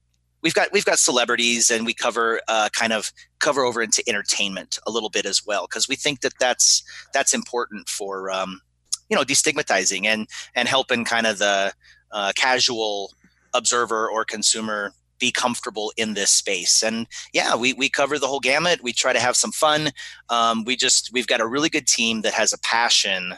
we've 0.45 0.55
got 0.55 0.71
we've 0.73 0.85
got 0.85 0.99
celebrities 0.99 1.71
and 1.71 1.85
we 1.85 1.95
cover 1.95 2.41
uh, 2.47 2.69
kind 2.73 2.93
of 2.93 3.11
cover 3.41 3.65
over 3.65 3.83
into 3.83 4.05
entertainment 4.07 4.79
a 4.87 4.91
little 4.91 5.11
bit 5.11 5.27
as 5.27 5.45
well 5.45 5.67
because 5.69 5.89
we 5.89 5.97
think 5.97 6.21
that 6.21 6.35
that's 6.39 6.85
that's 7.13 7.35
important 7.35 7.89
for 7.89 8.31
um, 8.31 8.61
you 9.09 9.17
know 9.17 9.25
destigmatizing 9.25 10.05
and 10.05 10.29
and 10.55 10.69
helping 10.69 11.05
kind 11.05 11.27
of 11.27 11.39
the 11.39 11.73
uh, 12.13 12.33
casual 12.37 13.13
observer 13.55 14.09
or 14.09 14.25
consumer 14.25 14.93
be 15.19 15.31
comfortable 15.31 15.93
in 15.97 16.15
this 16.15 16.31
space. 16.31 16.83
And 16.83 17.07
yeah, 17.33 17.55
we, 17.57 17.73
we 17.73 17.89
cover 17.89 18.19
the 18.19 18.27
whole 18.27 18.41
gamut. 18.41 18.83
We 18.83 18.93
try 18.93 19.13
to 19.13 19.21
have 19.21 19.37
some 19.37 19.53
fun. 19.53 19.91
Um, 20.29 20.65
we 20.65 20.77
just, 20.77 21.11
we've 21.13 21.27
got 21.27 21.41
a 21.41 21.47
really 21.47 21.69
good 21.69 21.87
team 21.87 22.23
that 22.23 22.35
has 22.35 22.53
a 22.53 22.59
passion 22.59 23.35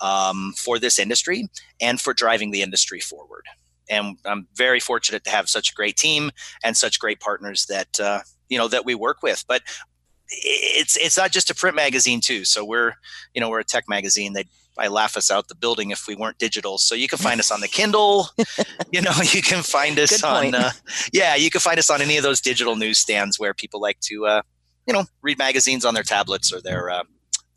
um, 0.00 0.54
for 0.56 0.78
this 0.78 0.98
industry 0.98 1.48
and 1.80 2.00
for 2.00 2.14
driving 2.14 2.50
the 2.50 2.62
industry 2.62 3.00
forward. 3.00 3.44
And 3.88 4.18
I'm 4.24 4.46
very 4.54 4.80
fortunate 4.80 5.24
to 5.24 5.30
have 5.30 5.48
such 5.48 5.70
a 5.70 5.74
great 5.74 5.96
team 5.96 6.30
and 6.64 6.76
such 6.76 7.00
great 7.00 7.20
partners 7.20 7.66
that, 7.66 7.98
uh, 7.98 8.20
you 8.48 8.56
know, 8.56 8.68
that 8.68 8.84
we 8.84 8.94
work 8.94 9.22
with. 9.22 9.44
But 9.48 9.62
it's 10.30 10.96
it's 10.96 11.16
not 11.16 11.32
just 11.32 11.50
a 11.50 11.54
print 11.54 11.76
magazine 11.76 12.20
too. 12.20 12.44
So 12.44 12.64
we're 12.64 12.94
you 13.34 13.40
know 13.40 13.50
we're 13.50 13.60
a 13.60 13.64
tech 13.64 13.88
magazine. 13.88 14.32
They 14.32 14.44
I 14.78 14.88
laugh 14.88 15.16
us 15.16 15.30
out 15.30 15.48
the 15.48 15.54
building 15.54 15.90
if 15.90 16.06
we 16.06 16.14
weren't 16.14 16.38
digital. 16.38 16.78
So 16.78 16.94
you 16.94 17.08
can 17.08 17.18
find 17.18 17.40
us 17.40 17.50
on 17.50 17.60
the 17.60 17.68
Kindle. 17.78 18.28
you 18.92 19.00
know, 19.00 19.12
you 19.32 19.42
can 19.42 19.62
find 19.62 19.98
us 19.98 20.22
on, 20.22 20.54
uh, 20.54 20.70
yeah, 21.12 21.34
you 21.34 21.50
can 21.50 21.60
find 21.60 21.78
us 21.78 21.90
on 21.90 22.00
any 22.00 22.16
of 22.16 22.22
those 22.22 22.40
digital 22.40 22.76
newsstands 22.76 23.38
where 23.38 23.54
people 23.54 23.80
like 23.80 24.00
to, 24.00 24.26
uh, 24.26 24.42
you 24.86 24.92
know, 24.92 25.04
read 25.22 25.38
magazines 25.38 25.84
on 25.84 25.94
their 25.94 26.02
tablets 26.02 26.52
or 26.52 26.60
their 26.60 26.90
uh, 26.90 27.02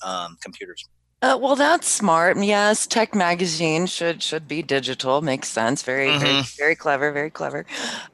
um, 0.03 0.37
computers. 0.41 0.87
Uh, 1.23 1.37
well, 1.37 1.55
that's 1.55 1.87
smart. 1.87 2.37
Yes, 2.37 2.85
Tech 2.85 3.15
Magazine 3.15 3.85
should 3.85 4.21
should 4.21 4.45
be 4.45 4.61
digital. 4.61 5.21
Makes 5.21 5.47
sense. 5.47 5.81
Very, 5.81 6.09
mm-hmm. 6.09 6.19
very, 6.19 6.43
very 6.57 6.75
clever. 6.75 7.13
Very 7.13 7.29
clever. 7.29 7.65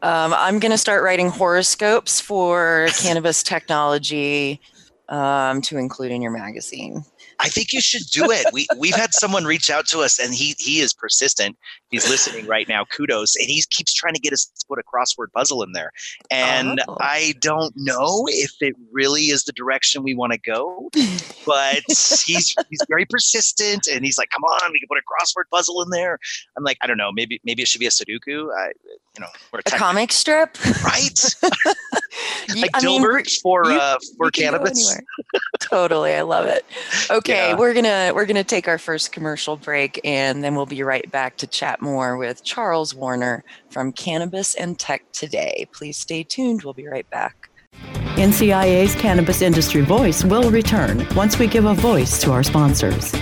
Um, 0.03 0.31
I'm 0.31 0.59
going 0.59 0.71
to 0.71 0.77
start 0.77 1.03
writing 1.03 1.29
horoscopes 1.29 2.21
for 2.21 2.87
cannabis 3.01 3.41
technology 3.41 4.61
um, 5.09 5.59
to 5.63 5.79
include 5.79 6.11
in 6.11 6.21
your 6.21 6.31
magazine. 6.31 7.03
I 7.39 7.47
think 7.49 7.71
you 7.73 7.81
should 7.81 8.03
do 8.11 8.29
it. 8.31 8.45
We 8.51 8.67
we've 8.77 8.95
had 8.95 9.13
someone 9.13 9.45
reach 9.45 9.69
out 9.69 9.87
to 9.87 9.99
us, 9.99 10.19
and 10.19 10.33
he 10.33 10.55
he 10.59 10.81
is 10.81 10.93
persistent. 10.93 11.57
He's 11.89 12.09
listening 12.09 12.45
right 12.45 12.67
now. 12.67 12.85
Kudos, 12.85 13.35
and 13.35 13.47
he 13.47 13.63
keeps 13.69 13.93
trying 13.93 14.13
to 14.13 14.19
get 14.19 14.33
us 14.33 14.45
to 14.45 14.65
put 14.67 14.79
a 14.79 14.83
crossword 14.83 15.31
puzzle 15.33 15.63
in 15.63 15.71
there. 15.71 15.91
And 16.29 16.81
oh. 16.87 16.97
I 16.99 17.33
don't 17.39 17.73
know 17.75 18.25
if 18.27 18.51
it 18.59 18.75
really 18.91 19.23
is 19.23 19.45
the 19.45 19.53
direction 19.53 20.03
we 20.03 20.13
want 20.13 20.33
to 20.33 20.39
go, 20.39 20.89
but 21.45 21.81
he's 21.87 22.55
he's 22.69 22.81
very 22.89 23.05
persistent, 23.05 23.87
and 23.87 24.03
he's 24.03 24.17
like, 24.17 24.29
"Come 24.29 24.43
on, 24.43 24.71
we 24.71 24.79
can 24.79 24.87
put 24.87 24.97
a 24.97 25.01
crossword 25.01 25.49
puzzle 25.51 25.81
in 25.81 25.89
there." 25.91 26.19
I'm 26.57 26.63
like, 26.63 26.77
I 26.81 26.87
don't 26.87 26.97
know. 26.97 27.11
Maybe 27.13 27.39
maybe 27.43 27.61
it 27.61 27.67
should 27.67 27.79
be 27.79 27.87
a 27.87 27.89
Sudoku. 27.89 28.49
I 28.55 28.71
you 29.17 29.21
know, 29.21 29.27
a, 29.53 29.57
a 29.59 29.77
comic 29.77 30.11
strip, 30.11 30.57
right? 30.83 31.35
like 32.55 32.71
I 32.75 32.79
Dilbert 32.79 33.15
mean, 33.15 33.25
for 33.41 33.65
you, 33.65 33.77
uh, 33.77 33.97
for 34.17 34.31
cannabis. 34.31 34.99
totally, 35.59 36.13
I 36.13 36.21
love 36.21 36.45
it. 36.45 36.65
Okay, 37.09 37.49
yeah. 37.49 37.55
we're 37.55 37.73
gonna 37.73 38.11
we're 38.13 38.25
gonna 38.25 38.43
take 38.43 38.67
our 38.67 38.77
first 38.77 39.11
commercial 39.11 39.57
break, 39.57 39.99
and 40.03 40.43
then 40.43 40.55
we'll 40.55 40.65
be 40.65 40.83
right 40.83 41.09
back 41.11 41.37
to 41.37 41.47
chat 41.47 41.81
more 41.81 42.17
with 42.17 42.43
Charles 42.43 42.93
Warner 42.95 43.43
from 43.69 43.91
Cannabis 43.91 44.55
and 44.55 44.77
Tech 44.79 45.03
Today. 45.11 45.67
Please 45.71 45.97
stay 45.97 46.23
tuned. 46.23 46.63
We'll 46.63 46.73
be 46.73 46.87
right 46.87 47.09
back. 47.09 47.49
NCIA's 48.15 48.95
Cannabis 48.95 49.41
Industry 49.41 49.81
Voice 49.81 50.23
will 50.23 50.51
return 50.51 51.07
once 51.15 51.39
we 51.39 51.47
give 51.47 51.65
a 51.65 51.73
voice 51.73 52.19
to 52.21 52.31
our 52.31 52.43
sponsors. 52.43 53.13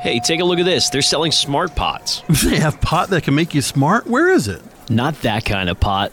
Hey, 0.00 0.20
take 0.20 0.38
a 0.40 0.44
look 0.44 0.60
at 0.60 0.64
this. 0.64 0.90
They're 0.90 1.02
selling 1.02 1.32
smart 1.32 1.74
pots. 1.74 2.22
They 2.44 2.58
have 2.60 2.80
pot 2.80 3.10
that 3.10 3.24
can 3.24 3.34
make 3.34 3.52
you 3.52 3.62
smart? 3.62 4.06
Where 4.06 4.30
is 4.30 4.46
it? 4.46 4.62
Not 4.88 5.20
that 5.22 5.44
kind 5.44 5.68
of 5.68 5.80
pot. 5.80 6.12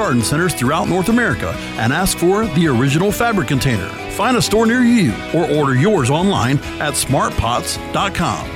garden 0.00 0.22
centers 0.22 0.54
throughout 0.54 0.88
North 0.88 1.10
America 1.10 1.52
and 1.76 1.92
ask 1.92 2.16
for 2.16 2.46
the 2.46 2.66
original 2.66 3.12
fabric 3.12 3.46
container. 3.48 3.86
Find 4.12 4.34
a 4.34 4.40
store 4.40 4.64
near 4.64 4.80
you 4.80 5.12
or 5.34 5.44
order 5.50 5.74
yours 5.74 6.08
online 6.08 6.56
at 6.80 6.94
smartpots.com. 6.94 8.50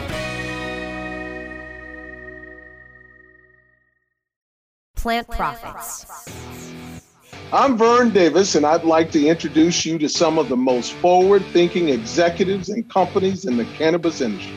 Plant 4.97 5.29
Profits. 5.29 6.07
I'm 7.53 7.77
Vern 7.77 8.09
Davis, 8.09 8.55
and 8.55 8.65
I'd 8.65 8.85
like 8.85 9.11
to 9.11 9.27
introduce 9.27 9.85
you 9.85 9.99
to 9.99 10.09
some 10.09 10.39
of 10.39 10.49
the 10.49 10.57
most 10.57 10.95
forward 10.95 11.45
thinking 11.53 11.91
executives 11.91 12.71
and 12.71 12.89
companies 12.91 13.45
in 13.45 13.59
the 13.59 13.67
cannabis 13.77 14.23
industry. 14.23 14.57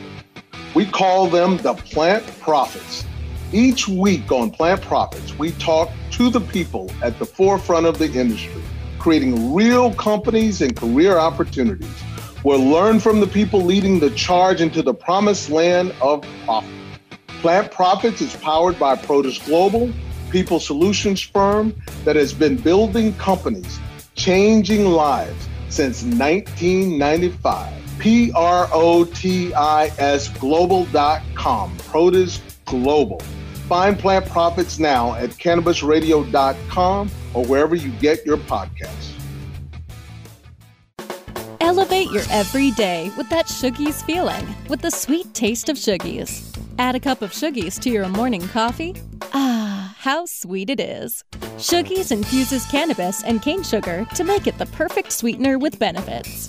We 0.74 0.86
call 0.86 1.26
them 1.26 1.58
the 1.58 1.74
Plant 1.74 2.26
Profits. 2.40 3.04
Each 3.52 3.88
week 3.88 4.30
on 4.30 4.50
Plant 4.50 4.82
Profits, 4.82 5.38
we 5.38 5.52
talk 5.52 5.90
to 6.10 6.28
the 6.28 6.40
people 6.40 6.92
at 7.02 7.18
the 7.18 7.24
forefront 7.24 7.86
of 7.86 7.96
the 7.98 8.12
industry, 8.12 8.62
creating 8.98 9.54
real 9.54 9.94
companies 9.94 10.60
and 10.60 10.76
career 10.76 11.16
opportunities. 11.16 11.88
We'll 12.44 12.62
learn 12.62 13.00
from 13.00 13.20
the 13.20 13.26
people 13.26 13.62
leading 13.62 14.00
the 14.00 14.10
charge 14.10 14.60
into 14.60 14.82
the 14.82 14.92
promised 14.92 15.48
land 15.48 15.94
of 16.02 16.26
profit. 16.44 16.70
Plant 17.40 17.72
Profits 17.72 18.20
is 18.20 18.36
powered 18.36 18.78
by 18.78 18.96
Protis 18.96 19.42
Global, 19.46 19.90
people 20.28 20.60
solutions 20.60 21.22
firm 21.22 21.74
that 22.04 22.16
has 22.16 22.34
been 22.34 22.56
building 22.56 23.14
companies, 23.14 23.78
changing 24.14 24.84
lives 24.84 25.48
since 25.70 26.02
1995. 26.02 27.72
P 27.98 28.30
R 28.32 28.68
O 28.72 29.04
T 29.04 29.54
I 29.54 29.86
S 29.98 30.28
global.com. 30.38 31.76
Protis 31.78 32.40
Global. 32.66 33.22
Find 33.68 33.98
Plant 33.98 34.26
Profits 34.26 34.78
now 34.78 35.14
at 35.16 35.28
cannabisradio.com 35.30 37.10
or 37.34 37.44
wherever 37.44 37.74
you 37.74 37.90
get 38.00 38.24
your 38.24 38.38
podcasts. 38.38 39.12
Elevate 41.60 42.10
your 42.10 42.22
everyday 42.30 43.10
with 43.18 43.28
that 43.28 43.44
Shoogies 43.44 44.02
feeling 44.02 44.54
with 44.70 44.80
the 44.80 44.90
sweet 44.90 45.34
taste 45.34 45.68
of 45.68 45.76
Shoogies. 45.76 46.56
Add 46.78 46.94
a 46.94 47.00
cup 47.00 47.20
of 47.20 47.32
Shoogies 47.32 47.78
to 47.80 47.90
your 47.90 48.08
morning 48.08 48.48
coffee. 48.48 48.96
Ah, 49.34 49.94
how 49.98 50.24
sweet 50.24 50.70
it 50.70 50.80
is. 50.80 51.22
Shoogies 51.58 52.10
infuses 52.10 52.64
cannabis 52.66 53.22
and 53.22 53.42
cane 53.42 53.62
sugar 53.62 54.06
to 54.14 54.24
make 54.24 54.46
it 54.46 54.56
the 54.56 54.66
perfect 54.66 55.12
sweetener 55.12 55.58
with 55.58 55.78
benefits. 55.78 56.48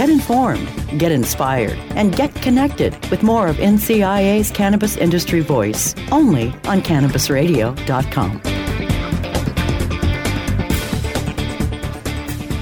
Get 0.00 0.08
informed, 0.08 0.98
get 0.98 1.12
inspired, 1.12 1.76
and 1.94 2.16
get 2.16 2.34
connected 2.36 2.96
with 3.10 3.22
more 3.22 3.48
of 3.48 3.56
NCIA's 3.56 4.50
Cannabis 4.50 4.96
Industry 4.96 5.40
Voice 5.40 5.94
only 6.10 6.54
on 6.64 6.80
CannabisRadio.com. 6.80 8.30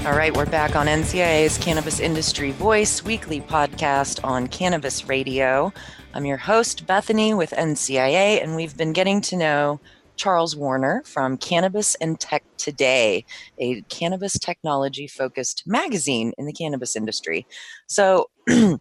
All 0.05 0.17
right, 0.17 0.35
we're 0.35 0.47
back 0.47 0.75
on 0.75 0.87
NCIA's 0.87 1.57
Cannabis 1.57 2.01
Industry 2.01 2.51
Voice 2.51 3.05
weekly 3.05 3.39
podcast 3.39 4.21
on 4.25 4.47
Cannabis 4.47 5.07
Radio. 5.07 5.71
I'm 6.13 6.25
your 6.25 6.35
host, 6.35 6.85
Bethany, 6.87 7.33
with 7.33 7.51
NCIA, 7.51 8.43
and 8.43 8.57
we've 8.57 8.75
been 8.75 8.91
getting 8.91 9.21
to 9.21 9.37
know 9.37 9.79
Charles 10.19 10.53
Warner 10.53 11.01
from 11.05 11.37
Cannabis 11.37 11.95
and 11.95 12.19
Tech 12.19 12.43
Today, 12.57 13.25
a 13.57 13.81
cannabis 13.83 14.37
technology 14.37 15.07
focused 15.07 15.63
magazine 15.65 16.33
in 16.37 16.45
the 16.45 16.51
cannabis 16.51 16.97
industry. 16.97 17.47
So, 17.87 18.29
uh, 18.49 18.77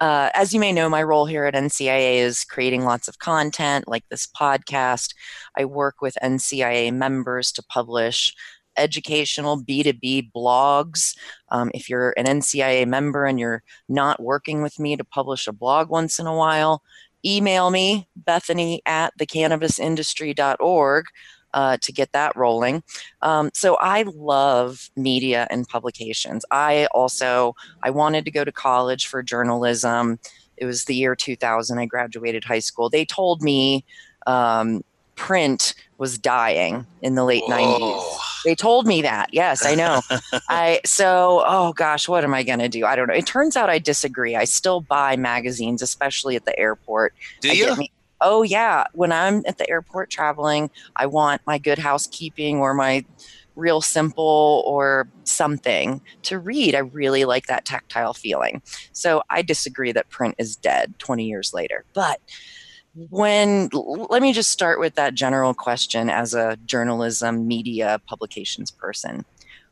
as 0.00 0.54
you 0.54 0.58
may 0.58 0.72
know, 0.72 0.88
my 0.88 1.02
role 1.02 1.26
here 1.26 1.44
at 1.44 1.52
NCIA 1.52 2.20
is 2.20 2.44
creating 2.44 2.84
lots 2.84 3.08
of 3.08 3.18
content 3.18 3.86
like 3.88 4.04
this 4.08 4.26
podcast. 4.26 5.14
I 5.56 5.66
work 5.66 6.00
with 6.00 6.16
NCIA 6.22 6.94
members 6.94 7.52
to 7.52 7.62
publish 7.62 8.34
educational 8.78 9.62
B2B 9.62 10.30
blogs. 10.34 11.14
Um, 11.50 11.70
if 11.74 11.90
you're 11.90 12.14
an 12.16 12.24
NCIA 12.24 12.86
member 12.86 13.26
and 13.26 13.38
you're 13.38 13.62
not 13.88 14.22
working 14.22 14.62
with 14.62 14.78
me 14.78 14.96
to 14.96 15.04
publish 15.04 15.46
a 15.46 15.52
blog 15.52 15.90
once 15.90 16.18
in 16.18 16.26
a 16.26 16.34
while, 16.34 16.82
email 17.36 17.70
me, 17.70 18.08
Bethany 18.16 18.82
at 18.86 19.16
thecannabisindustry.org. 19.18 21.04
uh, 21.54 21.78
to 21.80 21.92
get 21.92 22.12
that 22.12 22.36
rolling. 22.36 22.82
Um, 23.22 23.50
so 23.54 23.76
I 23.76 24.02
love 24.02 24.90
media 24.96 25.46
and 25.50 25.66
publications. 25.66 26.44
I 26.50 26.88
also 26.92 27.54
I 27.82 27.90
wanted 27.90 28.26
to 28.26 28.30
go 28.30 28.44
to 28.44 28.52
college 28.52 29.06
for 29.06 29.22
journalism. 29.22 30.18
It 30.58 30.66
was 30.66 30.84
the 30.84 30.94
year 30.94 31.16
2000. 31.16 31.78
I 31.78 31.86
graduated 31.86 32.44
high 32.44 32.58
school. 32.58 32.90
They 32.90 33.04
told 33.04 33.42
me 33.42 33.84
um, 34.26 34.82
print 35.14 35.74
was 35.96 36.18
dying 36.18 36.86
in 37.02 37.14
the 37.14 37.24
late 37.24 37.44
Whoa. 37.46 37.78
90s. 37.78 38.17
They 38.44 38.54
told 38.54 38.86
me 38.86 39.02
that. 39.02 39.28
Yes, 39.32 39.64
I 39.64 39.74
know. 39.74 40.02
I 40.48 40.80
so 40.84 41.42
oh 41.46 41.72
gosh, 41.72 42.08
what 42.08 42.24
am 42.24 42.34
I 42.34 42.42
going 42.42 42.58
to 42.60 42.68
do? 42.68 42.84
I 42.84 42.96
don't 42.96 43.08
know. 43.08 43.14
It 43.14 43.26
turns 43.26 43.56
out 43.56 43.70
I 43.70 43.78
disagree. 43.78 44.36
I 44.36 44.44
still 44.44 44.80
buy 44.80 45.16
magazines, 45.16 45.82
especially 45.82 46.36
at 46.36 46.44
the 46.44 46.58
airport. 46.58 47.14
Do 47.40 47.50
I 47.50 47.52
you? 47.52 47.76
Me, 47.76 47.92
oh 48.20 48.42
yeah, 48.42 48.84
when 48.94 49.12
I'm 49.12 49.42
at 49.46 49.58
the 49.58 49.68
airport 49.68 50.10
traveling, 50.10 50.70
I 50.96 51.06
want 51.06 51.42
my 51.46 51.58
good 51.58 51.78
housekeeping 51.78 52.58
or 52.58 52.74
my 52.74 53.04
real 53.58 53.80
simple 53.80 54.62
or 54.66 55.08
something 55.24 56.00
to 56.22 56.38
read. 56.38 56.74
I 56.74 56.78
really 56.78 57.24
like 57.24 57.46
that 57.46 57.64
tactile 57.64 58.14
feeling. 58.14 58.62
So 58.92 59.22
I 59.30 59.42
disagree 59.42 59.90
that 59.92 60.08
print 60.10 60.36
is 60.38 60.54
dead 60.56 60.94
20 60.98 61.26
years 61.26 61.52
later. 61.52 61.84
But 61.92 62.20
when 63.10 63.68
let 63.72 64.22
me 64.22 64.32
just 64.32 64.50
start 64.50 64.80
with 64.80 64.94
that 64.94 65.14
general 65.14 65.54
question 65.54 66.10
as 66.10 66.34
a 66.34 66.56
journalism 66.64 67.46
media 67.46 68.00
publications 68.06 68.70
person 68.70 69.24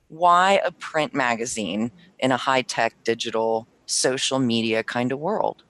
why 0.09 0.61
a 0.65 0.71
print 0.71 1.13
magazine 1.13 1.91
in 2.21 2.31
a 2.31 2.37
high-tech 2.37 2.95
digital 3.05 3.67
social 3.87 4.39
media 4.39 4.83
kind 4.85 5.11
of 5.11 5.19
world 5.19 5.65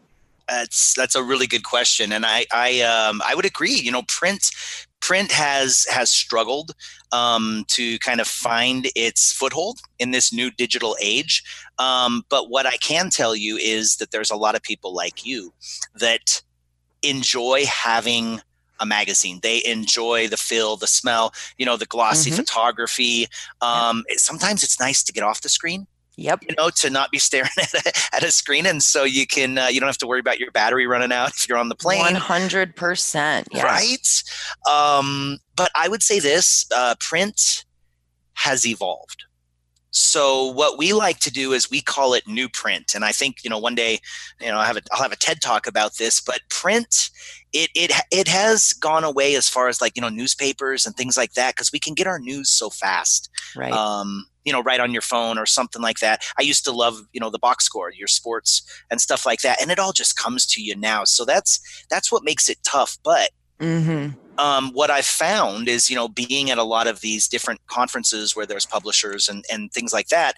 that's 0.48 0.94
that's 0.94 1.14
a 1.14 1.22
really 1.22 1.46
good 1.46 1.64
question 1.64 2.12
and 2.12 2.26
i 2.26 2.44
i 2.52 2.80
um 2.80 3.22
i 3.24 3.34
would 3.34 3.46
agree 3.46 3.74
you 3.74 3.90
know 3.90 4.02
print 4.02 4.50
print 5.00 5.30
has 5.30 5.86
has 5.88 6.10
struggled 6.10 6.72
um, 7.12 7.64
to 7.68 7.98
kind 8.00 8.20
of 8.20 8.26
find 8.26 8.88
its 8.96 9.32
foothold 9.32 9.78
in 9.98 10.10
this 10.10 10.32
new 10.32 10.50
digital 10.50 10.96
age. 11.00 11.44
Um, 11.78 12.24
but 12.28 12.50
what 12.50 12.66
I 12.66 12.76
can 12.78 13.10
tell 13.10 13.36
you 13.36 13.56
is 13.56 13.96
that 13.96 14.10
there's 14.10 14.30
a 14.30 14.36
lot 14.36 14.56
of 14.56 14.62
people 14.62 14.92
like 14.92 15.24
you 15.24 15.52
that 15.94 16.42
enjoy 17.08 17.66
having 17.66 18.40
a 18.80 18.86
magazine. 18.86 19.40
They 19.42 19.64
enjoy 19.64 20.28
the 20.28 20.36
feel, 20.36 20.76
the 20.76 20.86
smell, 20.86 21.32
you 21.58 21.66
know, 21.66 21.76
the 21.76 21.86
glossy 21.86 22.30
mm-hmm. 22.30 22.40
photography. 22.40 23.26
Um, 23.60 24.04
it, 24.08 24.20
sometimes 24.20 24.62
it's 24.62 24.78
nice 24.78 25.02
to 25.04 25.12
get 25.12 25.22
off 25.22 25.40
the 25.40 25.48
screen. 25.48 25.86
Yep. 26.18 26.44
You 26.48 26.54
know, 26.56 26.70
to 26.70 26.88
not 26.88 27.10
be 27.10 27.18
staring 27.18 27.50
at 27.58 27.74
a, 27.74 28.16
at 28.16 28.22
a 28.22 28.30
screen, 28.30 28.64
and 28.64 28.82
so 28.82 29.04
you 29.04 29.26
can 29.26 29.58
uh, 29.58 29.66
you 29.66 29.80
don't 29.80 29.88
have 29.88 29.98
to 29.98 30.06
worry 30.06 30.20
about 30.20 30.38
your 30.38 30.50
battery 30.50 30.86
running 30.86 31.12
out 31.12 31.30
if 31.36 31.48
you're 31.48 31.58
on 31.58 31.68
the 31.68 31.74
plane. 31.74 32.00
One 32.00 32.14
hundred 32.14 32.74
percent. 32.74 33.48
Right. 33.54 34.22
Um, 34.70 35.38
but 35.56 35.70
I 35.74 35.88
would 35.88 36.02
say 36.02 36.18
this: 36.18 36.64
uh, 36.74 36.94
print 37.00 37.66
has 38.34 38.66
evolved. 38.66 39.25
So 39.98 40.48
what 40.48 40.76
we 40.76 40.92
like 40.92 41.20
to 41.20 41.30
do 41.30 41.54
is 41.54 41.70
we 41.70 41.80
call 41.80 42.12
it 42.12 42.28
new 42.28 42.50
print, 42.50 42.94
and 42.94 43.02
I 43.02 43.12
think 43.12 43.42
you 43.42 43.48
know 43.48 43.58
one 43.58 43.74
day, 43.74 43.98
you 44.42 44.48
know, 44.48 44.58
I 44.58 44.66
have 44.66 44.76
a, 44.76 44.82
I'll 44.92 45.02
have 45.02 45.10
a 45.10 45.16
TED 45.16 45.40
talk 45.40 45.66
about 45.66 45.96
this. 45.96 46.20
But 46.20 46.40
print, 46.50 47.08
it 47.54 47.70
it 47.74 47.92
it 48.10 48.28
has 48.28 48.74
gone 48.74 49.04
away 49.04 49.36
as 49.36 49.48
far 49.48 49.68
as 49.68 49.80
like 49.80 49.96
you 49.96 50.02
know 50.02 50.10
newspapers 50.10 50.84
and 50.84 50.94
things 50.94 51.16
like 51.16 51.32
that 51.32 51.54
because 51.54 51.72
we 51.72 51.78
can 51.78 51.94
get 51.94 52.06
our 52.06 52.18
news 52.18 52.50
so 52.50 52.68
fast, 52.68 53.30
right? 53.56 53.72
Um, 53.72 54.26
you 54.44 54.52
know, 54.52 54.62
right 54.62 54.80
on 54.80 54.92
your 54.92 55.00
phone 55.00 55.38
or 55.38 55.46
something 55.46 55.80
like 55.80 56.00
that. 56.00 56.22
I 56.38 56.42
used 56.42 56.64
to 56.64 56.72
love 56.72 57.00
you 57.14 57.20
know 57.20 57.30
the 57.30 57.38
box 57.38 57.64
score, 57.64 57.90
your 57.90 58.06
sports 58.06 58.70
and 58.90 59.00
stuff 59.00 59.24
like 59.24 59.40
that, 59.40 59.62
and 59.62 59.70
it 59.70 59.78
all 59.78 59.94
just 59.94 60.14
comes 60.14 60.44
to 60.48 60.62
you 60.62 60.76
now. 60.76 61.04
So 61.04 61.24
that's 61.24 61.86
that's 61.88 62.12
what 62.12 62.22
makes 62.22 62.50
it 62.50 62.58
tough, 62.62 62.98
but. 63.02 63.30
Mm-hmm 63.58 64.25
um, 64.38 64.70
what 64.72 64.90
I've 64.90 65.06
found 65.06 65.68
is, 65.68 65.88
you 65.90 65.96
know, 65.96 66.08
being 66.08 66.50
at 66.50 66.58
a 66.58 66.64
lot 66.64 66.86
of 66.86 67.00
these 67.00 67.28
different 67.28 67.60
conferences 67.66 68.34
where 68.34 68.46
there's 68.46 68.66
publishers 68.66 69.28
and, 69.28 69.44
and 69.50 69.72
things 69.72 69.92
like 69.92 70.08
that, 70.08 70.36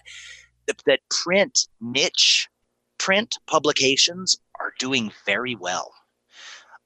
that, 0.67 0.81
that 0.85 0.99
print 1.09 1.67
niche 1.81 2.47
print 2.99 3.37
publications 3.47 4.37
are 4.59 4.73
doing 4.77 5.11
very 5.25 5.55
well. 5.55 5.91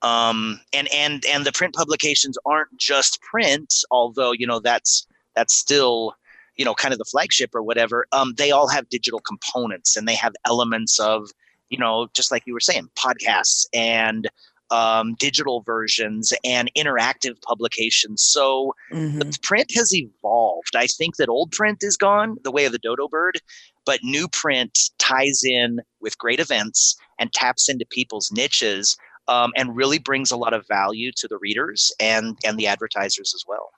Um, 0.01 0.59
and 0.73 0.87
and 0.93 1.25
and 1.25 1.45
the 1.45 1.51
print 1.51 1.73
publications 1.73 2.37
aren't 2.45 2.77
just 2.77 3.21
print, 3.21 3.73
although 3.91 4.31
you 4.31 4.45
know 4.45 4.59
that's 4.59 5.07
that's 5.35 5.55
still 5.55 6.13
you 6.55 6.65
know 6.65 6.73
kind 6.73 6.93
of 6.93 6.97
the 6.97 7.05
flagship 7.05 7.51
or 7.53 7.63
whatever. 7.63 8.05
Um, 8.11 8.33
they 8.37 8.51
all 8.51 8.67
have 8.67 8.89
digital 8.89 9.21
components 9.21 9.97
and 9.97 10.07
they 10.07 10.15
have 10.15 10.33
elements 10.45 10.99
of 10.99 11.29
you 11.69 11.77
know 11.77 12.07
just 12.13 12.31
like 12.31 12.43
you 12.45 12.53
were 12.53 12.59
saying 12.59 12.89
podcasts 12.97 13.65
and 13.73 14.29
um, 14.73 15.13
digital 15.19 15.61
versions 15.61 16.33
and 16.43 16.71
interactive 16.75 17.39
publications. 17.43 18.23
So 18.23 18.73
mm-hmm. 18.91 19.19
the 19.19 19.39
print 19.43 19.71
has 19.75 19.93
evolved. 19.93 20.75
I 20.75 20.87
think 20.87 21.17
that 21.17 21.29
old 21.29 21.51
print 21.51 21.83
is 21.83 21.95
gone, 21.95 22.37
the 22.43 22.51
way 22.51 22.65
of 22.65 22.71
the 22.71 22.79
dodo 22.79 23.07
bird, 23.07 23.39
but 23.85 23.99
new 24.03 24.27
print 24.27 24.89
ties 24.97 25.43
in 25.43 25.79
with 26.01 26.17
great 26.17 26.39
events 26.39 26.95
and 27.19 27.31
taps 27.31 27.69
into 27.69 27.85
people's 27.85 28.31
niches 28.31 28.97
um, 29.27 29.53
and 29.55 29.75
really 29.75 29.99
brings 29.99 30.31
a 30.31 30.37
lot 30.37 30.53
of 30.53 30.67
value 30.67 31.11
to 31.17 31.27
the 31.27 31.37
readers 31.37 31.91
and 31.99 32.37
and 32.43 32.57
the 32.57 32.67
advertisers 32.67 33.33
as 33.35 33.43
well. 33.47 33.69